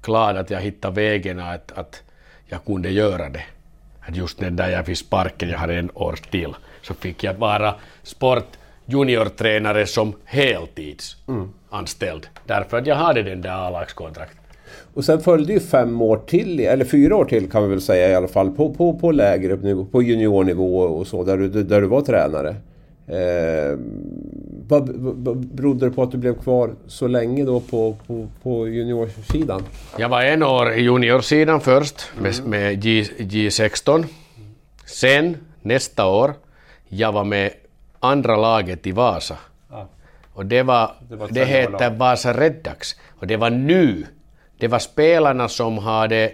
[0.03, 2.03] glad att jag hittade vägen att, att
[2.47, 3.45] jag kunde göra det.
[4.01, 7.35] Att just den där jag fick sparken, jag hade en år till, så fick jag
[7.35, 12.25] vara sport juniortränare som heltidsanställd.
[12.25, 12.43] Mm.
[12.47, 14.40] Därför att jag hade den där A-lagskontrakt.
[14.95, 18.11] Och sen följde ju fem år till, eller fyra år till kan vi väl säga
[18.11, 21.81] i alla fall, på, på, på lägre nivå, på juniornivå och så, där du, där
[21.81, 22.57] du var tränare.
[23.07, 23.79] Eh,
[24.69, 28.69] vad, vad berodde det på att du blev kvar så länge då på, på, på
[28.69, 29.63] juniorsidan?
[29.99, 32.51] Jag var en år i juniorsidan först med, mm.
[32.51, 34.05] med G, G16.
[34.87, 36.35] Sen nästa år,
[36.89, 37.51] jag var med
[38.01, 39.37] andra laget i Vasa.
[39.71, 39.85] Ah.
[40.35, 42.97] Och det var, det, var det heter Vasa Reddax.
[43.09, 44.07] Och det var nu
[44.61, 46.33] det var spelarna som hade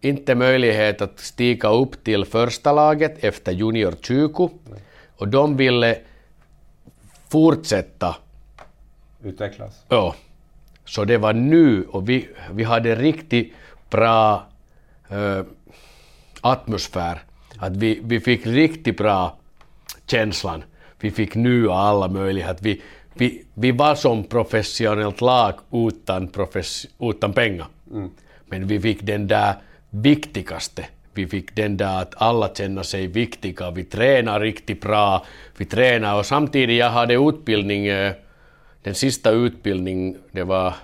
[0.00, 4.50] inte möjlighet att stiga upp till första laget efter junior 20
[5.16, 5.98] och de ville
[7.28, 8.16] fortsätta.
[9.22, 9.84] Utvecklas?
[9.88, 10.14] Ja.
[10.84, 13.52] Så det var nu och vi, vi hade riktigt
[13.90, 14.46] bra
[15.08, 15.40] äh,
[16.40, 17.22] atmosfär.
[17.58, 19.36] Att vi, vi fick riktigt bra
[20.06, 20.62] känslan.
[21.00, 22.64] Vi fick nu alla möjligheter.
[22.64, 22.82] Vi,
[23.14, 27.66] vi, vi var som professionellt lag utan, profes, utan pengar.
[27.92, 28.10] Mm.
[28.46, 29.54] Men vi fick den där
[29.90, 30.86] viktigaste.
[31.14, 33.70] Vi fick den där att alla känner sig viktiga.
[33.70, 35.26] Vi tränar riktigt bra.
[35.56, 38.12] Vi tränar och samtidigt jag hade utbildning, eh,
[38.82, 40.74] den sista utbildningen, det var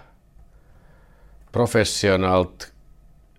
[1.53, 2.73] professionellt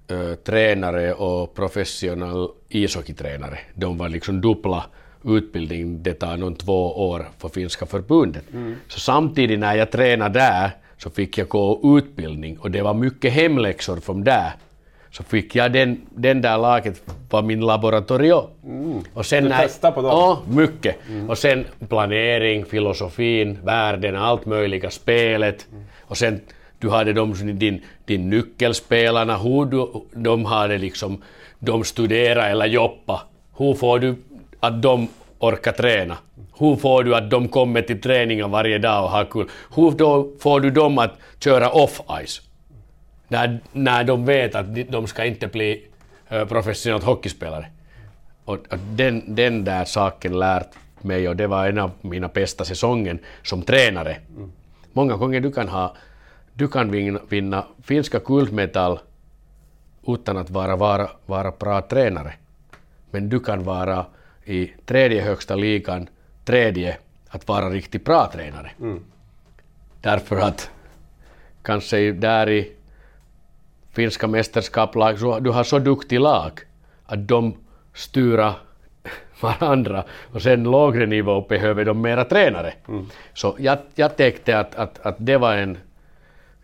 [0.08, 3.60] äh, tränare och professionell ishockeytränare.
[3.74, 4.86] De var liksom dubbla
[5.24, 8.44] utbildning, det tar någon två år för finska förbundet.
[8.54, 8.76] Mm.
[8.88, 13.34] Så samtidigt när jag tränade där så fick jag gå utbildning och det var mycket
[13.34, 14.52] hemläxor från där.
[15.12, 18.50] Så fick jag den, den där laget var min laboratorio.
[18.66, 19.04] Mm.
[19.14, 20.10] Och sen du när, testade på dem?
[20.12, 20.96] Ja, mycket.
[21.10, 21.30] Mm.
[21.30, 25.68] Och sen planering, filosofin, världen, allt möjliga, spelet.
[25.72, 25.84] Mm.
[26.02, 26.42] Och sen
[26.80, 31.22] du hade de, din, din nyckelspelarna, hur du, de hade liksom,
[31.60, 33.22] de studerat eller jobbat.
[33.58, 34.16] Hur får du
[34.62, 35.08] att de
[35.40, 36.18] orkar träna?
[36.60, 39.50] Hur får du att de kommer till träningen varje dag och har kul?
[39.76, 42.42] Hur då får du dem att köra off-ice?
[43.28, 45.88] När, när de vet att de- ska inte bli
[46.30, 47.66] eh, professionella hockeyspelare.
[48.46, 50.70] Och, och den, den där saken lärt
[51.02, 54.18] mig och det var en av mina bästa säsonger som tränare.
[54.94, 55.96] Många gånger du kan ha,
[56.54, 59.00] du kan vinna, vinna finska guldmetall
[60.08, 62.34] utan att vara, vara, vara bra tränare.
[63.12, 64.06] Men du kan vara
[64.46, 66.10] i tredje högsta ligan,
[66.46, 68.72] tredje, att vara riktigt bra tränare.
[70.02, 70.70] Därför att
[71.62, 72.72] kanske där i
[73.92, 76.60] finska mästerskapslag, du har så duktig lag
[77.06, 77.54] att de
[77.94, 78.56] styra
[79.42, 82.74] varandra och sen lågre nivå behöver de mera tränare.
[83.34, 85.78] Så jag, jag tänkte att, att, att det var en,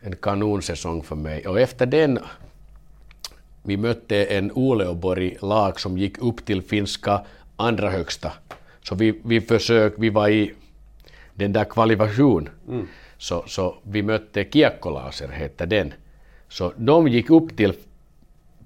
[0.02, 2.20] en kanonsäsong för mig och efter den
[3.64, 7.22] vi mötte en Uleåborg-lag som gick upp till finska
[7.58, 8.32] andra högsta.
[8.84, 10.54] Så vi, vi försök, vi var i
[11.34, 12.50] den där kvalifikation.
[13.18, 15.94] Så, så vi mötte Kiekkolaser, hette den.
[16.50, 17.74] Så de gick upp till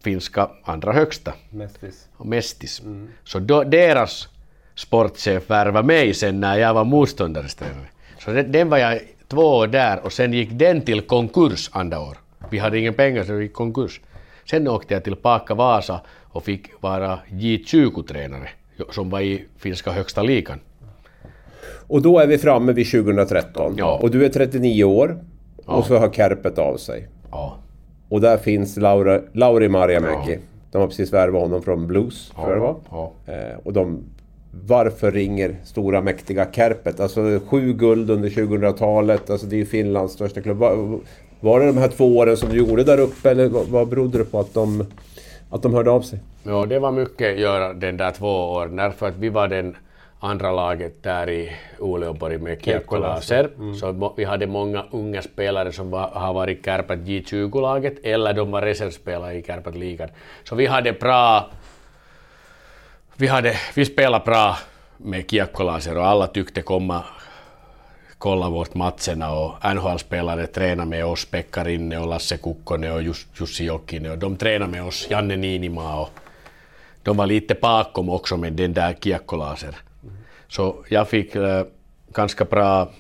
[0.04, 2.10] finska andra högsta Mästis.
[2.18, 2.82] och Mestis.
[3.24, 4.28] Så då, deras
[4.76, 7.88] sportchef värvade mig sen när jag var motståndares tränare.
[8.20, 12.00] Så den, den var jag två år där och sen gick den till konkurs andra
[12.00, 12.18] år.
[12.50, 14.02] Vi hade ingen pengar så det gick konkurs.
[14.46, 18.50] Sen åkte jag tillbaka Vasa och fick vara J20-tränare
[18.90, 20.60] som var i finska högsta ligan.
[21.88, 23.74] Och då är vi framme vid 2013.
[23.78, 24.00] Ja.
[24.02, 25.18] Och du är 39 år.
[25.66, 27.08] Och så har Kärpet av sig.
[27.32, 27.58] Ja.
[28.10, 30.40] Och där finns Laura, Lauri Marjamäki.
[30.72, 32.76] De har precis värvat honom från Blues, tror jag det var.
[32.90, 33.12] ja.
[33.26, 34.04] Eh, och de...
[34.68, 37.00] Varför ringer stora mäktiga Kärpet?
[37.00, 39.30] Alltså sju guld under 2000-talet.
[39.30, 40.58] Alltså det är ju Finlands största klubb.
[40.58, 41.00] Var,
[41.40, 44.18] var det de här två åren som du gjorde där uppe eller vad, vad berodde
[44.18, 44.86] det på att de,
[45.50, 46.20] att de hörde av sig?
[46.44, 49.78] Ja, det var mycket göra den där två åren därför att vi var den
[50.20, 53.50] andra laget där i Uleåborg med Kiekkolaser.
[53.80, 58.52] Så mo- vi hade många unga spelare som var, har varit Kärpät J20-laget eller de
[58.52, 60.10] var reservspelare i Kärpät-ligan.
[60.44, 61.50] Så vi hade bra...
[63.16, 64.58] Vi, hade, vi spelade bra
[64.98, 67.04] med Kiekkolaser och alla tyckte komma
[68.18, 73.28] kolla vårt matcherna och NHL-spelare tränade med oss, Pekka Rinne och Lasse Kukkonen och Jus-
[73.40, 76.10] Jussi Jokinen och de tränade med oss, Janne Niinimaa och
[77.04, 79.76] de var lite bakom också med den där kiekkolaser.
[80.48, 81.64] Så jag fick eh,
[82.14, 82.92] ganska bra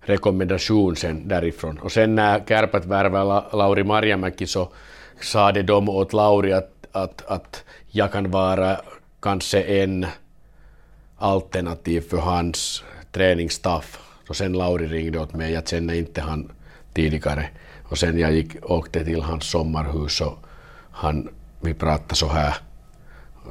[0.00, 1.78] rekommendation sen därifrån.
[1.78, 4.68] Och sen när Kärpät värvade La- Lauri Marjamäki så
[5.20, 8.80] sa de dem åt Lauri att, att, att jag kan vara
[9.20, 10.06] kanske en
[11.16, 13.98] alternativ för hans träningsstaff.
[14.28, 16.52] Och sen Lauri ringde åt mig, jag kände inte han
[16.94, 17.48] tidigare.
[17.84, 20.38] Och sen jag gick, åkte till hans sommarhus och
[20.90, 21.28] han,
[21.62, 22.54] vi pratade så här.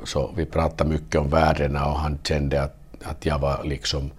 [0.03, 4.11] Så vi pratade mycket om värdena och han kände att, att jag var liksom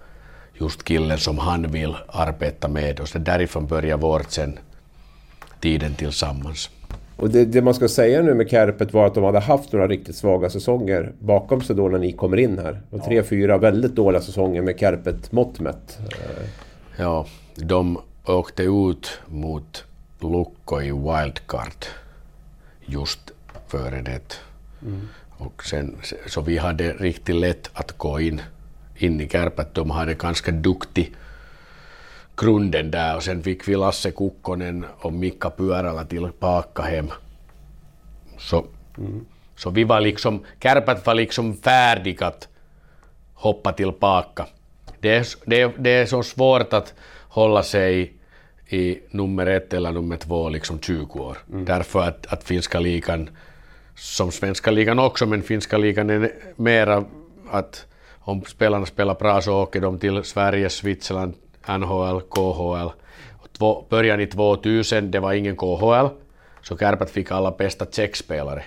[0.54, 3.00] just killen som han vill arbeta med.
[3.00, 4.58] Och så därifrån började vårt sen
[5.60, 6.70] tiden tillsammans.
[7.16, 9.88] Och det, det man ska säga nu med Kärpet var att de hade haft några
[9.88, 12.80] riktigt svaga säsonger bakom sig då när ni kommer in här.
[12.90, 15.98] Och tre, fyra väldigt dåliga säsonger med Kärpet mått mätt.
[16.96, 17.26] Ja,
[17.56, 19.84] de åkte ut mot
[20.20, 21.86] Lukko i wildcard
[22.86, 23.20] just
[23.72, 24.40] före det.
[25.28, 28.40] Och sen, så vi hade riktigt lätt att gå in,
[28.96, 29.74] in i Kärpät.
[29.74, 31.12] De hade ganska duktig
[32.36, 37.10] grunden där och sen fick vi Lasse Kukkonen och Mikka Pyörälä tillbaka hem.
[38.38, 38.64] Så,
[39.56, 42.48] så vi var liksom, Kärpät var liksom färdiga att
[43.34, 44.46] hoppa tillbaka.
[45.00, 46.94] Det är, det, är, det är så svårt att
[47.28, 48.12] hålla sig
[48.68, 51.38] i nummer ett eller nummer två liksom 20 år.
[51.46, 53.30] Därför att, att finska ligan,
[53.96, 57.04] som svenska ligan också, men finska ligan är mera
[57.50, 57.86] att
[58.20, 61.34] om spelarna spelar bra så åker de till Sverige, Switzerland,
[61.66, 62.88] NHL, KHL.
[63.58, 66.06] Två, början i 2000, det var ingen KHL,
[66.62, 68.64] så Kärpät fick alla bästa tjeckspelare.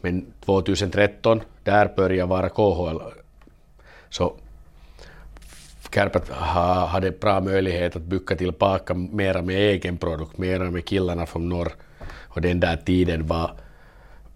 [0.00, 3.00] Men 2013, där började vara KHL.
[4.10, 4.34] Så
[5.94, 11.26] Kärpät ha- hade bra möjlighet att bygga tillbaka mera med egen produkt, mera med killarna
[11.26, 11.72] från norr.
[12.34, 13.50] Och den där tiden var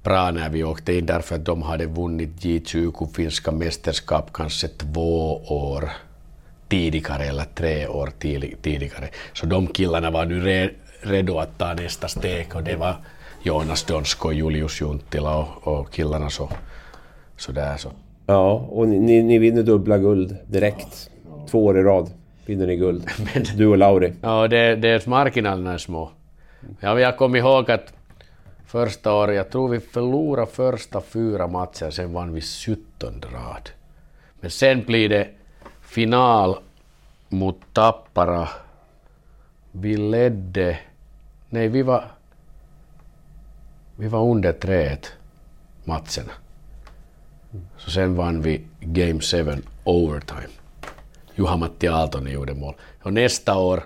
[0.06, 5.36] bra när vi åkte in därför att de hade vunnit J20 finska mästerskap kanske två
[5.46, 5.90] år
[6.68, 9.08] tidigare eller tre år tidig- tidigare.
[9.32, 12.94] Så de killarna var nu re, redo att ta nästa steg och det var
[13.42, 16.48] Jonas Donsko, Julius Junttila och, och killarna så,
[17.36, 17.88] så där så.
[18.26, 21.10] Ja, och ni, ni vinner dubbla guld direkt.
[21.50, 22.10] Två år i rad
[22.46, 23.04] vinner ni guld.
[23.56, 24.12] Du och Lauri.
[24.22, 26.10] Ja, det, det är marginalerna är små.
[26.80, 27.92] Ja, jag kommer ihåg att
[28.66, 33.70] första året, jag tror vi förlorade första fyra matcher, sen vann vi 17 rad.
[34.40, 35.28] Men sen blir det
[35.80, 36.58] final
[37.28, 38.48] mot Tappara.
[39.72, 40.78] Vi ledde...
[41.48, 42.04] Nej, vi var...
[43.96, 44.96] Vi var under 3
[45.84, 46.32] matcherna.
[47.76, 50.48] Så sen vann vi Game 7 overtime.
[51.34, 52.74] Juha-Matti Aaltonen gjorde mål.
[53.02, 53.82] Och nästa år,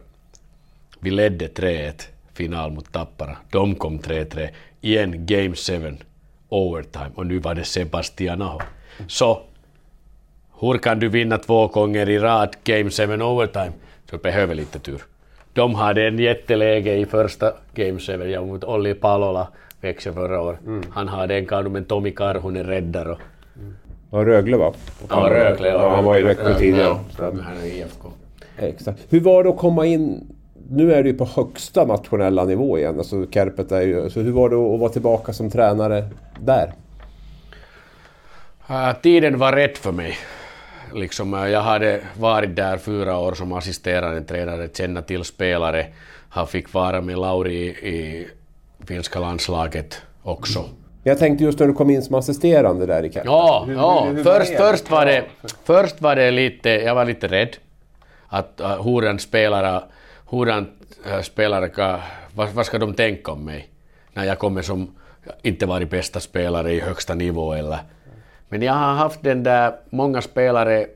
[1.00, 2.02] vi ledde 3-1
[2.32, 3.36] final mot Tappara.
[3.50, 4.48] De kom 3-3.
[4.80, 5.96] Igen Game 7
[6.48, 7.10] overtime.
[7.14, 8.60] Och nu var det Sebastian Aho.
[9.08, 9.40] Så
[10.60, 13.72] hur kan du vinna två gånger i rad Game 7 overtime?
[14.10, 15.02] Så du behöver lite tur.
[15.52, 19.48] De hade en jätteläge i första Game 7 ja, mot Olli Palola,
[19.80, 20.60] Växjö förra året.
[20.90, 23.18] Han hade en kanu men Tomi Karhunen räddar och
[24.12, 24.72] Ja, Rögle va?
[25.08, 25.68] Ja, Rögle.
[25.68, 26.98] Ja, han var i Växjö tidigare.
[27.18, 28.08] Ja, han är IFK.
[28.58, 28.98] Exakt.
[29.08, 30.34] Hur var det att komma in...
[30.72, 32.98] Nu är du ju på högsta nationella nivå igen.
[32.98, 34.10] Alltså Kärpet är ju...
[34.10, 36.04] Så hur var det att vara tillbaka som tränare
[36.40, 36.72] där?
[38.68, 40.16] Äh, tiden var rätt för mig.
[40.94, 45.86] Liksom, äh, jag hade varit där fyra år som assisterande tränare, känna till spelare,
[46.28, 48.28] han fick vara med Lauri i, i
[48.86, 50.64] finska landslaget också.
[51.02, 53.24] Jag tänkte just när du kom in som assisterande där i Kärpet.
[53.26, 54.04] Ja, Hur- ja.
[54.04, 55.24] hur- hur var först, först, var det,
[55.64, 57.56] först var det lite, jag var lite rädd.
[58.28, 59.82] Att uh, hur en spelare,
[60.30, 60.70] hurdant
[61.06, 62.00] äh, spelare kan,
[62.34, 63.68] vad, vad ska de tänka om mig?
[64.12, 64.94] När jag kommer som
[65.42, 67.78] inte varit bästa spelare i högsta nivå eller...
[68.48, 70.86] Men jag har haft den där, många spelare,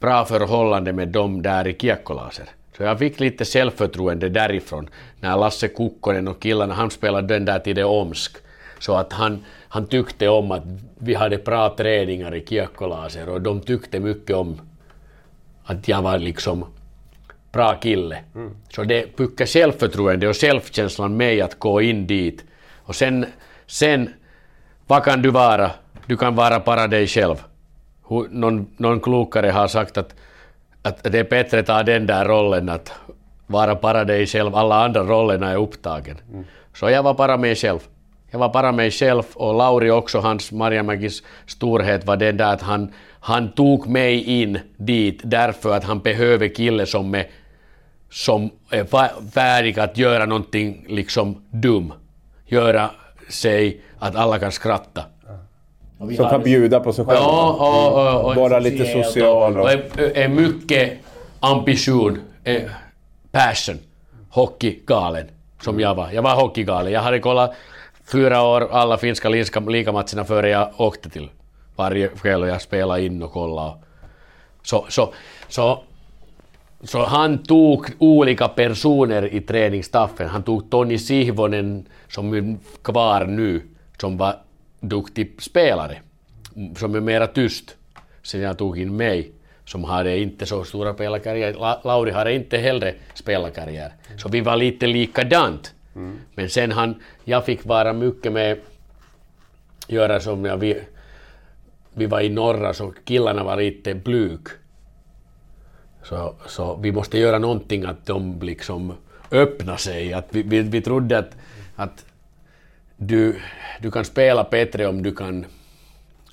[0.00, 2.48] bra förhållande med dem där i kiekkolaser.
[2.76, 4.88] Så jag fick lite självförtroende därifrån.
[5.20, 8.36] När Lasse Kukkonen och killarna, han spelade den där tiden Omsk.
[8.78, 10.62] Så att han, han tyckte om att
[10.98, 14.60] vi hade bra träningar i kiekkolaser och de tyckte mycket om
[15.64, 16.66] att jag var liksom
[17.54, 18.18] bra kille.
[18.68, 22.44] Så det byggde självförtroende och självkänslan mig att gå in dit.
[22.86, 23.26] Och sen,
[23.66, 24.10] sen,
[24.86, 25.70] vad kan du vara?
[26.06, 27.36] Du kan vara bara dig själv.
[28.30, 30.14] Någon, någon klokare har sagt att,
[30.82, 32.92] att det är bättre att ta den där rollen att
[33.46, 34.54] vara bara dig själv.
[34.56, 36.16] Alla andra rollerna är upptagen.
[36.74, 37.80] Så jag var bara mig själv.
[38.30, 42.62] Jag var bara mig själv och Lauri också, hans Marjamäkis storhet var den där att
[42.62, 47.26] han, han tog mig in dit därför att han behöver kille som är,
[48.14, 48.84] som är
[49.30, 51.92] färdig att göra någonting liksom dum.
[52.46, 52.90] Göra
[53.28, 55.04] sig att alla kan skratta.
[55.98, 57.18] Som kan bjuda på sig själv.
[57.18, 59.56] Ja, och, och, och, Vara lite social.
[59.60, 60.98] och är, mycket
[61.40, 62.70] ambition, är
[63.30, 63.78] passion,
[64.30, 65.26] hockeygalen
[65.60, 66.10] som jag var.
[66.10, 66.92] Jag var hockeygalen.
[66.92, 67.54] Jag hade kollat
[68.12, 71.28] fyra år alla finska liga- ligamatcherna före jag åkte till
[71.76, 73.72] varje kväll och jag spelade in och kollade.
[74.62, 75.12] Så, så,
[75.48, 75.82] så,
[76.84, 80.28] så han tog olika personer i träningsstaffen.
[80.28, 83.62] Han tog Toni Sihvonen som är kvar nu,
[84.00, 84.36] som var
[84.80, 85.96] duktig spelare,
[86.76, 87.76] som är mera tyst.
[88.22, 89.30] Sen jag tog in mig,
[89.64, 91.52] som hade inte så stora spelarkarriär.
[91.54, 93.92] La- Lauri hade inte heller spelarkarriär.
[94.18, 95.74] Så vi var lite likadant.
[96.34, 98.58] Men sen han, jag fick vara mycket med,
[99.88, 100.80] göra som jag, vi,
[101.94, 104.40] vi var i norra så killarna var lite blyg.
[106.04, 108.92] Så, så vi måste göra någonting att de liksom
[109.30, 110.12] öppnar sig.
[110.12, 111.36] Att vi, vi, vi trodde att,
[111.76, 112.04] att
[112.96, 113.40] du,
[113.80, 115.46] du kan spela bättre om du kan,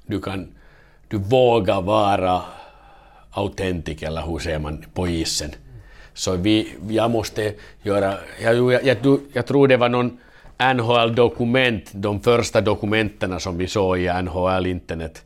[0.05, 0.47] du kan
[1.11, 2.41] du vågar vara
[3.31, 5.51] autentik eller hur säger man på isen.
[6.13, 7.53] Så vi, jag måste
[7.83, 10.17] göra, jag, jag, jag, jag tror det var någon
[10.75, 15.23] NHL-dokument, de första dokumenten som vi såg i NHL internet,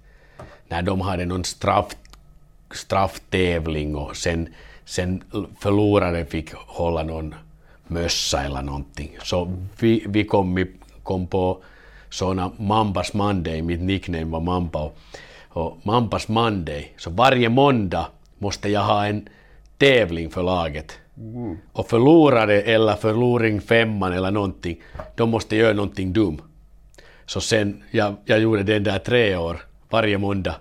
[0.68, 1.96] när de hade någon straff,
[2.76, 4.50] strafftävling och sen,
[4.86, 5.24] sen
[5.60, 7.36] förloraren fick hålla någon
[7.88, 9.18] mössa eller någonting.
[9.24, 10.66] Så vi, vi kom,
[11.04, 11.64] kom på
[12.10, 14.80] såna Mambas Monday, mitt nickname var Mamba.
[14.80, 14.98] Och,
[15.50, 18.08] och Mambas Monday, så varje måndag
[18.38, 19.30] måste jag ha en
[19.78, 21.00] tävling för laget.
[21.72, 24.82] Och förlorare eller förloring femman eller någonting,
[25.16, 26.42] de måste göra någonting dumt.
[27.26, 29.58] Så sen, jag, jag gjorde den där tre år,
[29.90, 30.56] varje måndag.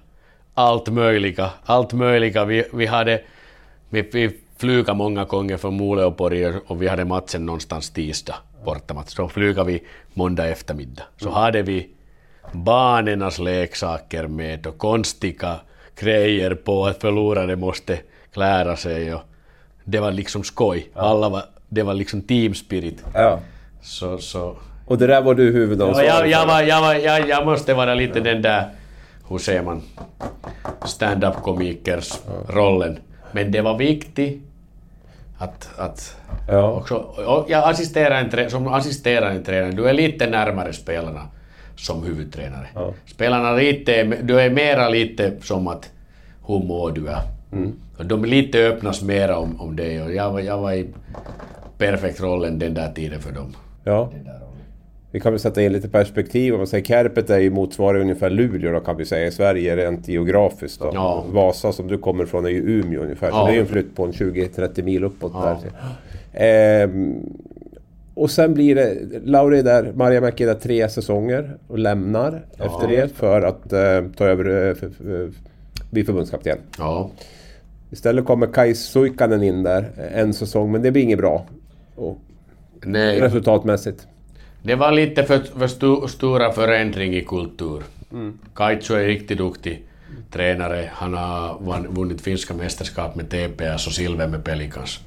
[0.54, 2.44] Allt möjliga, allt möjliga.
[2.44, 3.20] Vi, vi hade,
[3.88, 8.34] vi, vi flyga många gånger från Muleåborg och vi hade matchen någonstans tisdag,
[8.64, 9.14] bortamatch.
[9.14, 9.82] Så flyga vi
[10.14, 11.02] måndag eftermiddag.
[11.16, 11.88] Så hade vi
[12.52, 15.60] barnens leksaker med och konstiga
[16.00, 17.98] grejer på att förlorare måste
[18.32, 19.22] klära sig och
[19.84, 20.88] det var liksom skoj.
[20.94, 23.04] Alla var, det var liksom team spirit.
[23.14, 23.40] Ja.
[23.82, 26.48] Så, så Och det där var du Ja, huvudansvarig jag, jag, för.
[26.48, 28.68] var, jag, var, jag, jag måste vara lite den där,
[29.28, 29.82] hur man,
[30.84, 32.98] stand-up komikers rollen.
[33.32, 34.42] Men det var viktigt
[35.38, 36.16] att, att
[36.48, 36.72] Ja.
[36.72, 41.20] också, och jag assisterar en, som assisterande tränare, du är lite närmare spelarna
[41.76, 42.66] som huvudtränare.
[43.06, 45.90] Spelarna lite, du är mera lite som att
[46.46, 47.08] hur mår du?
[47.98, 50.86] Och de lite öppnas mera om, om det och jag, jag var i
[51.78, 53.56] perfekt rollen den där tiden för dem.
[53.84, 54.10] Ja.
[55.14, 56.52] Vi kan väl sätta in lite perspektiv.
[56.54, 59.76] Om man säger Kärpet är ju motsvarar ungefär Luleå då kan vi säga i Sverige
[59.76, 60.80] rent geografiskt.
[60.80, 60.90] Då.
[60.94, 61.24] Ja.
[61.30, 63.30] Vasa som du kommer från är ju Umeå ungefär.
[63.30, 63.44] Så Ja.
[63.44, 65.60] det är ju en flytt på en 20-30 mil uppåt Ja.
[65.62, 65.72] där.
[66.32, 67.14] Ehm,
[68.14, 68.96] och sen blir det...
[69.24, 74.02] Lauri är där, Marjamäki är där tre säsonger och lämnar efter det för att eh,
[74.16, 75.30] ta över eh, för, för,
[75.90, 76.58] bli förbundskapten.
[76.78, 77.10] Ja.
[77.90, 81.46] Istället kommer Kai Suikanen in där eh, en säsong men det blir inget bra.
[81.96, 82.18] Och
[82.84, 84.06] Nej, resultatmässigt.
[84.64, 87.82] Det var lite för, för stu, stora förändring i kultur.
[88.54, 89.82] Kaitsu är riktigt duktig
[90.30, 90.90] tränare.
[90.92, 95.00] Han har vunnit finska mästerskap med TPS och silver med Pelicans.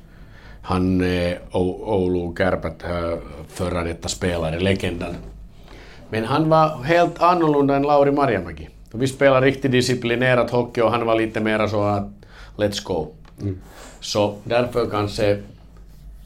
[0.62, 3.18] Han är O- Oulu Kärpät äh,
[3.50, 5.16] före detta spelare, legenden.
[6.10, 8.68] Men han var helt annorlunda än Lauri Marjamäki.
[8.92, 12.08] Vi spelade riktigt disciplinerat hockey och han var lite mer så att
[12.58, 13.08] let's go.
[14.00, 15.38] Så därför kanske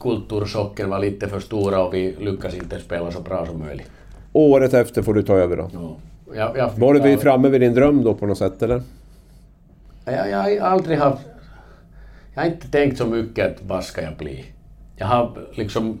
[0.02, 3.90] kulturchocken var lite för stora och vi lyckades inte spela så bra som möjligt.
[4.32, 5.70] Året efter får du ta över då.
[5.72, 5.96] Ja.
[6.34, 8.82] Jag, jag, Var du framme vid din dröm då på något sätt eller?
[10.04, 11.26] jag, jag har aldrig haft...
[12.34, 14.44] Jag har inte tänkt så mycket att vad ska jag bli.
[14.96, 15.98] Jag har liksom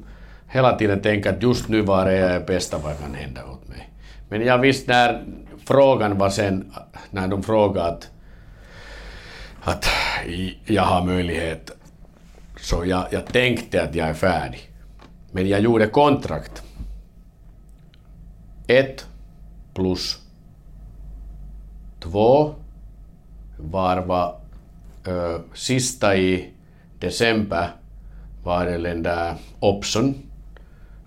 [0.48, 3.90] hela tiden tänkt att just nu var det är bästa vad kan hända åt mig.
[4.28, 5.24] Men jag visste när
[5.64, 6.72] frågan var sen,
[7.10, 8.10] när de frågade att,
[9.62, 9.86] att
[10.66, 11.70] jag har möjlighet,
[12.62, 14.70] så jag, jag tänkte att jag är färdig.
[15.30, 16.62] Men jag gjorde kontrakt.
[18.66, 19.06] Ett
[19.74, 20.18] plus
[22.00, 22.54] två
[23.58, 24.34] varva
[25.06, 26.50] ö, sista i
[26.98, 27.68] december
[28.44, 30.14] var det den där option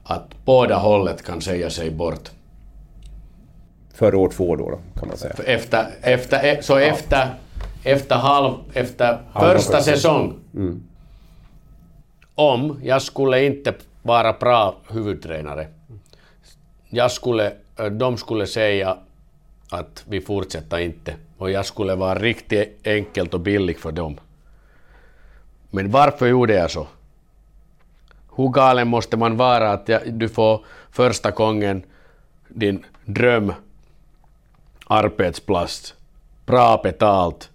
[0.03, 2.31] att båda hållet kan säga sig bort.
[3.93, 5.33] För år två då, då kan man säga.
[5.45, 7.35] Efter, efter, så efter,
[7.83, 10.33] efter, halv, efter Halva första säsong.
[12.36, 15.67] Om jag skulle inte vara bra huvudtränare.
[16.89, 18.97] Jag skulle, ö, de skulle säga
[19.69, 21.15] att vi fortsätter inte.
[21.38, 24.19] Och jag skulle vara riktigt enkelt och billig för dem.
[25.71, 26.88] Men varför gjorde jag så?
[28.36, 31.83] Hur galen måste man vara att du får första gången
[32.47, 33.53] din dröm
[34.88, 35.93] arbetsplats,
[36.45, 37.49] bra betalt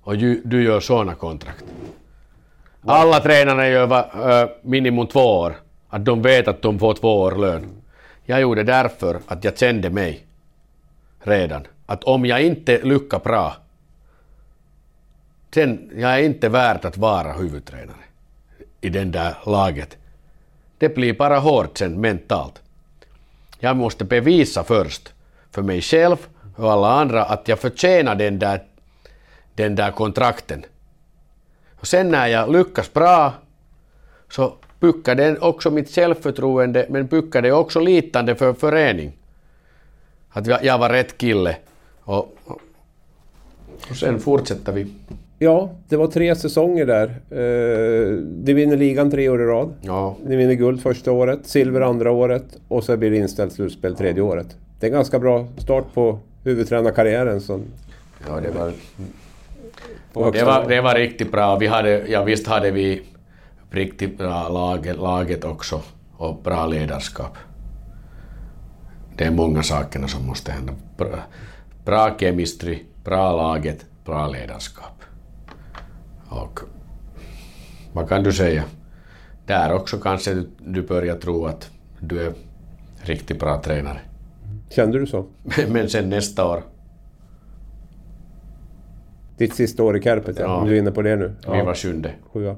[0.00, 1.64] och ju, du gör sådana kontrakt.
[2.86, 5.54] Alla tränare gör va, ö, minimum två år,
[5.88, 7.66] att de vet att de får två år lön.
[8.24, 10.26] Jag gjorde därför att jag kände mig
[11.20, 13.56] redan, att om jag inte lyckas bra,
[15.54, 18.04] sen jag är inte värd att vara huvudtränare
[18.80, 19.96] i den där laget.
[20.78, 22.62] Det blir bara hårt sen mentalt.
[23.58, 25.12] Jag måste bevisa först
[25.50, 26.16] för mig själv
[26.56, 28.62] och alla andra att jag förtjänar den där,
[29.54, 30.64] den där kontrakten.
[31.80, 33.32] Och sen när jag lyckas bra
[34.30, 39.12] så bygger den också mitt självförtroende men bygger det också litande för förening.
[40.30, 41.56] Att jag- var rätt kille.
[42.00, 42.60] Och, och,
[43.96, 44.86] sen fortsätter vi.
[45.38, 47.06] Ja, det var tre säsonger där.
[47.30, 49.74] Eh, ni vinner ligan tre år i rad.
[49.80, 53.96] Ja, Ni vinner guld första året, silver andra året och så blir det inställt slutspel
[53.96, 54.56] tredje året.
[54.80, 57.40] Det är en ganska bra start på huvudtränarkarriären.
[57.40, 57.62] Som
[58.28, 58.72] ja det var
[60.14, 61.56] på Det var, det var riktigt bra.
[61.56, 63.02] Vi hade, ja, visst hade vi
[63.70, 65.80] riktigt bra laget, laget också
[66.16, 67.36] och bra ledarskap.
[69.16, 70.72] Det är många saker som måste hända.
[70.96, 71.18] Bra,
[71.84, 75.02] bra chemistry, bra laget, bra ledarskap.
[76.28, 76.60] Och
[77.92, 78.64] vad kan du säga?
[79.46, 82.32] Där också kanske du, du börjar tro att du är
[83.02, 84.00] riktigt bra tränare.
[84.70, 85.26] Kände du så?
[85.68, 86.62] Men sen nästa år,
[89.36, 90.44] Ditt sista år i Kärpet, ja.
[90.44, 90.54] Ja.
[90.54, 91.32] Om du är inne på det nu.
[91.52, 92.10] vi var sjunde.
[92.32, 92.56] Sjua.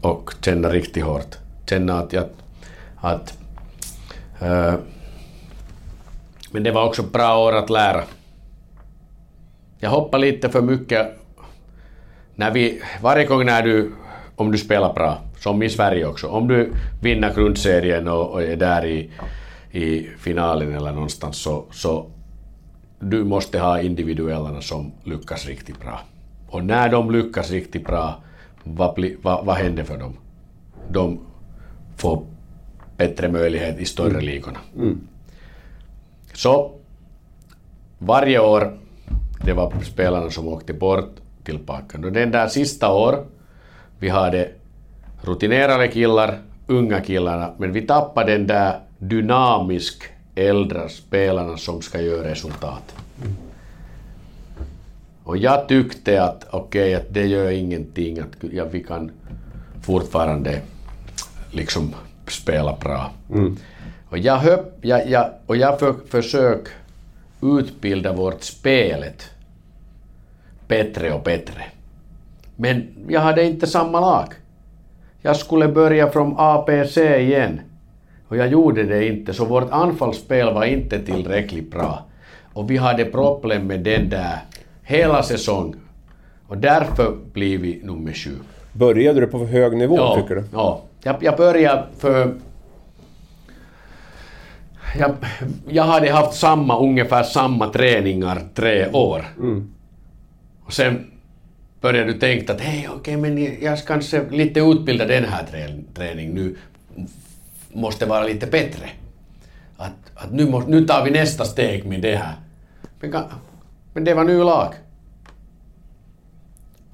[0.00, 1.36] och känna riktigt hårt.
[1.66, 2.24] Känna att jag...
[2.96, 3.38] Att,
[4.40, 4.74] eh,
[6.50, 8.02] men det var också bra år att lära.
[9.78, 11.06] Jag hoppade lite för mycket.
[12.34, 13.92] När vi, varje gång när du,
[14.36, 16.72] om du spelar bra, som i Sverige också, om du
[17.02, 19.10] vinner grundserien och, och är där i,
[19.70, 22.06] i finalen eller någonstans så, så
[23.00, 26.00] du måste ha individuellerna som lyckas riktigt bra.
[26.48, 28.22] Och när de lyckas riktigt bra,
[28.64, 30.16] vad, bli, vad, vad händer för dem?
[30.88, 31.20] De
[31.96, 32.26] får
[32.96, 34.58] bättre möjlighet i större ligorna.
[36.34, 36.72] Så
[37.98, 38.78] varje år,
[39.44, 41.98] det var spelarna som åkte bort tillbaka.
[41.98, 43.26] Och den där sista år,
[43.98, 44.50] vi hade
[45.22, 50.04] rutinerade killar, unga killarna, men vi tappade den där dynamisk
[50.46, 52.94] äldre spelarna som ska göra resultat.
[55.24, 59.10] Och jag tyckte att okej, att det gör ingenting, att ja, vi kan
[59.82, 60.60] fortfarande
[61.50, 61.94] liksom
[62.26, 63.10] spela bra.
[64.10, 66.68] Och jag, höpp, jag, jag, och jag för, försök
[67.42, 69.30] utbilda vårt spelet
[70.68, 71.64] bättre och bättre.
[72.56, 74.34] Men jag hade inte samma lag.
[75.22, 77.60] Jag skulle börja från APC igen.
[78.28, 82.04] Och jag gjorde det inte, så vårt anfallsspel var inte tillräckligt bra.
[82.52, 84.38] Och vi hade problem med den där
[84.82, 85.80] hela säsongen.
[86.46, 88.36] Och därför blev vi nummer sju.
[88.72, 90.44] Började du på för hög nivå Ja, tycker du?
[90.52, 90.80] ja.
[91.02, 92.34] Jag, jag började för...
[94.98, 95.14] Jag,
[95.68, 99.24] jag hade haft samma, ungefär samma träningar tre år.
[100.64, 101.06] Och sen
[101.80, 105.84] började du tänka att hej, okej, men jag ska kanske lite utbilda den här trä-
[105.94, 106.56] träning nu.
[107.78, 108.88] Måste vara lite bättre.
[109.76, 112.34] Att, att nu, måste, nu tar vi nästa steg med det här.
[113.00, 113.14] Men,
[113.92, 114.74] men det var ny lag.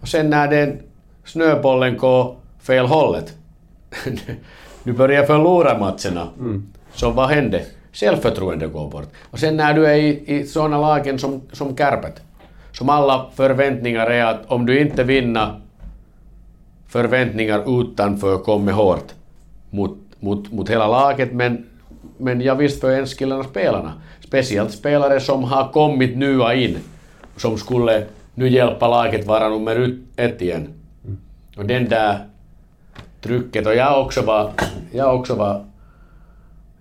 [0.01, 0.83] Och sen när den
[1.25, 3.35] snöbollen går fel hållet,
[4.85, 6.29] du börjar förlora matcherna.
[6.95, 7.65] Så vad hände?
[7.93, 9.09] Självförtroende går bort.
[9.31, 12.23] Och sen när du är i, i sådana lagen som, som Kärpät,
[12.73, 15.61] som alla förväntningar är att om du inte vinner
[16.87, 19.15] förväntningar utanför kommer hårt
[19.71, 21.67] mot, mot, mot hela laget, men,
[22.19, 23.93] men jag visst för enskilda spelarna.
[24.21, 26.79] Speciellt spelare som har kommit nya in,
[27.37, 30.75] som skulle nu hjälpa laget vara nummer ett igen.
[31.57, 32.27] Och den där
[33.21, 34.51] trycket, och jag också var,
[34.93, 35.65] jag också var,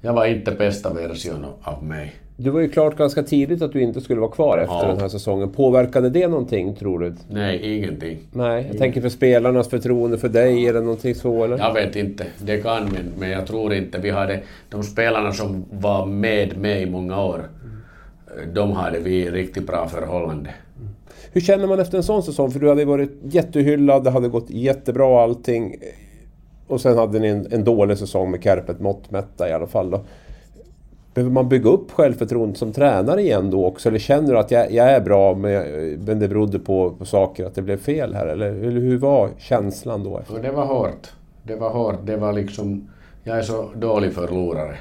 [0.01, 2.22] jag var inte bästa version av mig.
[2.37, 4.87] Du var ju klart ganska tidigt att du inte skulle vara kvar efter Ja.
[4.87, 5.49] den här säsongen.
[5.51, 7.13] Påverkade det någonting, tror du?
[7.29, 8.17] Nej, ingenting.
[8.31, 11.57] Nej, jag tänker för spelarnas förtroende för dig, eller någonting så eller?
[11.57, 13.97] Jag vet inte, det kan men, men jag tror inte.
[13.99, 17.49] Vi hade de spelarna som var med mig i många år,
[18.53, 20.49] de hade vi riktigt bra förhållande.
[21.31, 22.51] Hur känner man efter en sån säsong?
[22.51, 25.75] För du hade varit jättehyllad, det hade gått jättebra allting.
[26.67, 29.89] Och sen hade ni en, en dålig säsong med Kärpet mått mätta i alla fall.
[29.91, 30.01] Då.
[31.13, 33.89] Behöver man bygga upp självförtroendet som tränare igen då också?
[33.89, 35.63] Eller känner du att jag, jag är bra men,
[36.05, 38.27] men det berodde på, på saker, att det blev fel här?
[38.27, 40.17] Eller hur, hur var känslan då?
[40.17, 40.41] Efter?
[40.41, 41.11] Det var hårt.
[41.43, 41.99] Det var hårt.
[42.03, 42.89] Det var liksom...
[43.23, 44.77] Jag är så dålig förlorare.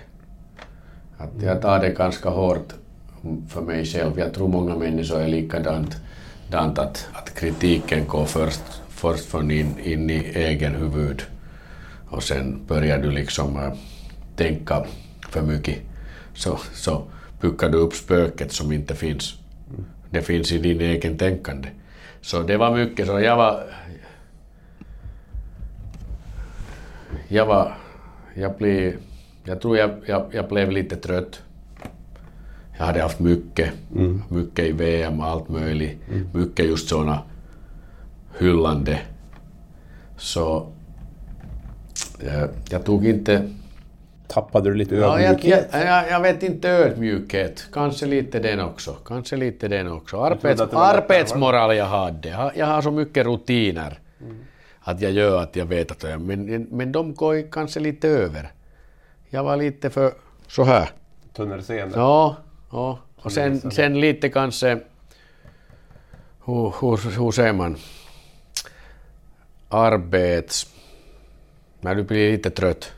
[1.19, 2.75] Att jag tar det ganska hårt
[3.49, 4.19] för mig själv.
[4.19, 5.97] Jag tror många människor är likadant.
[6.51, 11.23] Dant att, att kritiken går först, först från in, in i egen huvud.
[12.09, 13.73] Och sen börjar du liksom äh,
[14.37, 14.85] tänka
[15.31, 15.79] för mycket.
[16.35, 17.05] Så, så
[17.41, 19.35] bygger du upp spöket som inte finns.
[20.11, 21.69] Det finns i din egen tänkande.
[22.21, 23.21] Så det var mycket så.
[23.21, 23.65] Jag var,
[27.29, 27.75] jag var...
[28.35, 28.97] Jag blev...
[29.45, 31.43] Jag tror jag, jag, jag blev lite trött.
[32.79, 33.73] Jag hade haft mycket.
[34.29, 35.99] Mycket i VM och allt möjligt.
[36.33, 37.23] Mycket just såna
[38.39, 39.01] hyllande.
[40.17, 40.73] Så...
[42.25, 43.49] Jag, jag tog inte...
[44.33, 45.69] Tappade du lite Ja, jag, ödmjukhet?
[45.73, 47.67] jag, jag, vet inte ödmjukhet.
[47.73, 48.93] Kanske lite den också.
[49.07, 50.21] Kanske lite den också.
[50.21, 52.29] Arbets, arbetsmoral jag hade.
[52.57, 53.99] Jag, har- så mycket rutiner.
[54.81, 56.21] Att jag gör att jag vet att jag...
[56.21, 58.53] Men, men de går kanske lite över.
[59.31, 60.13] Jag var lite för
[60.49, 60.91] så här.
[61.33, 61.99] Tunnelseende?
[61.99, 62.37] Ja,
[62.73, 62.99] ja.
[63.17, 64.79] Och sen, sen lite kanske...
[66.45, 67.77] Hur, hur, hur säger man?
[69.69, 70.67] Arbets...
[71.81, 72.93] När du blir lite trött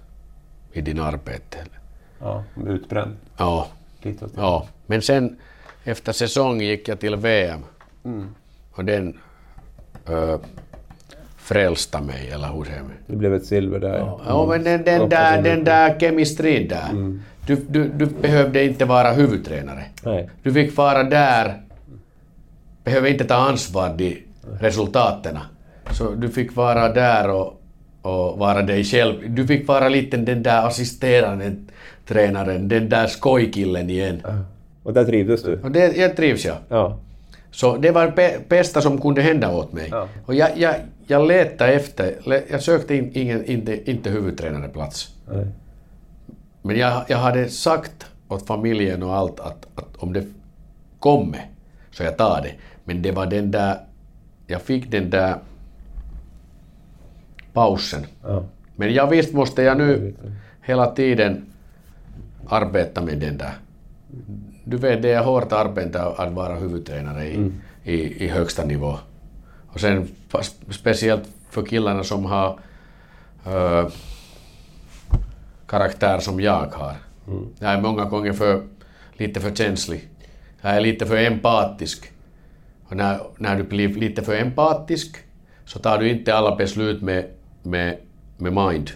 [0.75, 1.59] i din arbete.
[2.21, 3.17] Ja, utbränd.
[3.37, 3.67] Ja,
[4.03, 4.67] Lite ja.
[4.87, 5.37] Men sen
[5.85, 7.61] efter säsong gick jag till VM.
[8.73, 9.19] Och den
[10.07, 10.39] ö,
[11.37, 12.93] frälste mig, eller hur säger man?
[13.07, 13.99] Det blev ett silver där.
[13.99, 14.21] Ja.
[14.27, 17.19] Ja, men den, den, där, den där kemistrin där.
[17.47, 19.85] Du, du, du behövde inte vara huvudtränare.
[20.05, 20.31] Nej.
[20.43, 21.63] Du fick vara där,
[22.85, 24.17] behöver inte ta ansvar för
[24.61, 25.39] resultaten.
[25.91, 27.61] Så du fick vara där och,
[28.05, 29.35] och vara dig själv.
[29.35, 31.57] Du fick vara lite den där assisterande
[32.07, 34.23] tränaren, den där skojkillen igen.
[34.83, 35.61] Och där trivdes du?
[35.63, 36.57] Och det, jag trivs jag.
[36.69, 36.99] Ja.
[37.51, 39.89] Så det var det bästa som kunde hända åt mig.
[39.91, 40.09] Ja.
[40.27, 40.75] Och jag, jag,
[41.07, 42.15] jag letade efter,
[42.51, 45.09] jag sökte in, ingen, inte, inte huvudtränarplats.
[45.29, 45.47] Nej.
[46.63, 50.25] Men jag, jag hade sagt åt familjen och allt att, att om det
[50.99, 51.47] kommer
[51.91, 52.53] så jag tar det.
[52.85, 53.77] Men det var den där,
[54.47, 55.37] jag fick den där
[57.55, 58.07] pausen.
[58.23, 58.45] Ja.
[58.77, 60.15] Men jag visst måste jag nu
[60.63, 61.47] hela tiden
[62.49, 63.53] arbeta med den där.
[64.65, 67.53] Du vet, det är hårt arbete att vara huvudtränare i,
[67.85, 68.99] i, i högsta nivå.
[69.69, 70.09] Och sen
[70.71, 72.59] speciellt för killarna som har
[73.47, 73.89] äh,
[75.67, 76.95] karaktär som jag har.
[77.59, 78.63] Jag är många gånger för,
[79.13, 80.09] lite för känslig.
[80.61, 82.11] Jag är lite för empatisk
[82.89, 85.17] Och när, när du blir lite för empatisk
[85.65, 87.25] så tar du inte alla beslut med,
[87.65, 87.97] med,
[88.37, 88.91] med mind.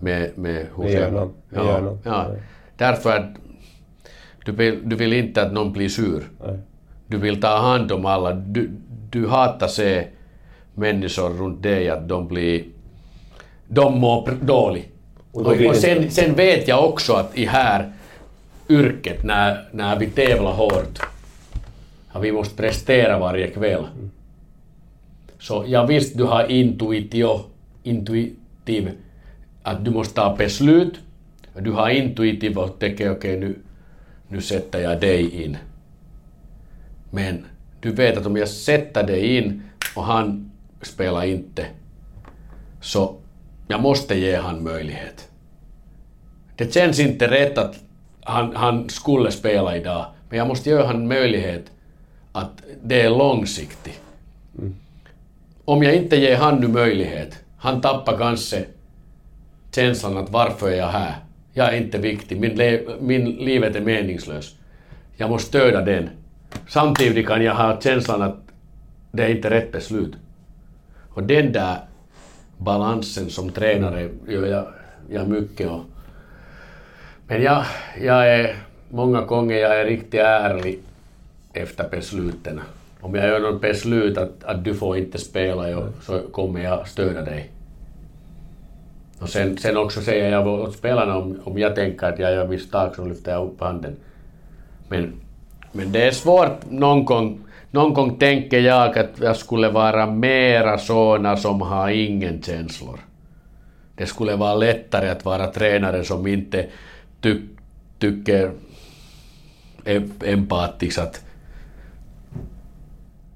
[0.00, 1.32] Med, med, Med hjärnan.
[1.50, 1.98] Ja, hjärnan.
[2.04, 2.28] ja.
[2.28, 2.42] Nej.
[2.76, 3.30] Därför att
[4.44, 6.22] du vill, du vill inte att någon blir sur.
[6.46, 6.58] Nej.
[7.06, 8.32] Du vill ta hand om alla.
[8.32, 8.70] Du,
[9.10, 10.06] du hatar se
[10.74, 12.64] människor runt dig att de blir...
[13.68, 14.88] De mår dåligt.
[15.32, 17.92] Och sen, sen vet jag också att i här
[18.68, 20.98] yrket, när, när vi tävlar hårt,
[22.12, 23.86] att vi måste prestera varje kväll.
[25.38, 27.40] Så jag visst du har intuitio,
[27.82, 28.90] intuitiv,
[29.62, 31.00] att du måste ta beslut.
[31.58, 33.58] Du har intuitiv och tänker okej nu,
[34.28, 35.56] nu sätter jag dig in.
[37.10, 37.44] Men
[37.80, 39.62] du vet att om jag sätter dig in
[39.96, 40.50] och han
[40.82, 41.66] spelar inte,
[42.80, 43.16] så
[43.68, 45.28] jag måste ge han möjlighet.
[46.56, 47.80] Det känns inte rätt att
[48.20, 51.70] han, han skulle spela idag, men jag måste ge han möjlighet
[52.32, 54.00] att det är långsiktigt.
[55.64, 58.64] Om jag inte ger han nu möjlighet, han tappar kanske
[59.74, 61.14] känslan att varför är jag här?
[61.52, 64.54] Jag är inte viktig, min, le- min livet är meningslös.
[65.16, 66.10] Jag måste stödja den.
[66.68, 68.36] Samtidigt kan jag ha känslan att
[69.12, 70.14] det är inte rätt beslut.
[71.08, 71.76] Och den där
[72.58, 74.66] balansen som tränare gör jag,
[75.10, 75.70] jag mycket.
[75.70, 75.80] Och,
[77.26, 77.64] men jag,
[78.00, 78.56] jag är,
[78.88, 80.78] många gånger jag är riktigt ärlig
[81.52, 82.60] efter besluten.
[83.02, 86.88] Om jag gör något beslut att, att du får inte spela ja, så kommer jag
[86.88, 87.50] stödja dig.
[89.20, 92.48] Och sen, sen också säger jag åt spelarna om, om jag tänker att jag gör
[92.48, 93.96] misstag så lyfter jag upp handen.
[94.88, 95.12] Men,
[95.72, 97.40] men det är svårt någon gång.
[97.70, 102.98] Någon gång tänker jag att jag skulle vara mera såna som har ingen känslor.
[103.96, 106.66] Det skulle vara lättare att vara tränare som inte
[107.20, 107.40] ty,
[107.98, 108.50] tycker
[110.24, 111.24] empatiskt att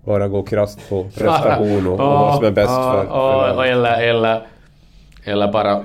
[0.06, 4.46] bara gå krasst på prestation och, och vad som är bäst för, för eller, eller,
[5.24, 5.82] eller bara,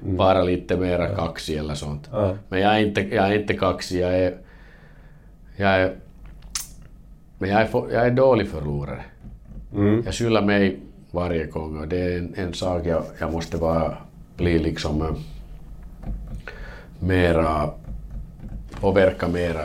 [0.00, 2.08] bara lite mera kaxig eller sånt.
[2.12, 2.36] Ja.
[2.48, 4.34] Men jag är inte, jag är inte kaxig, jag är...
[5.56, 5.92] Jag är
[7.38, 9.04] men jag är, för- jag är dålig förlorare.
[9.74, 10.02] Mm.
[10.04, 10.76] Jag skyller mig
[11.10, 13.96] varje gång och det är en, en sak jag, jag måste bara
[14.36, 15.08] bli liksom eh,
[17.00, 17.70] mera,
[18.80, 19.64] påverka mera.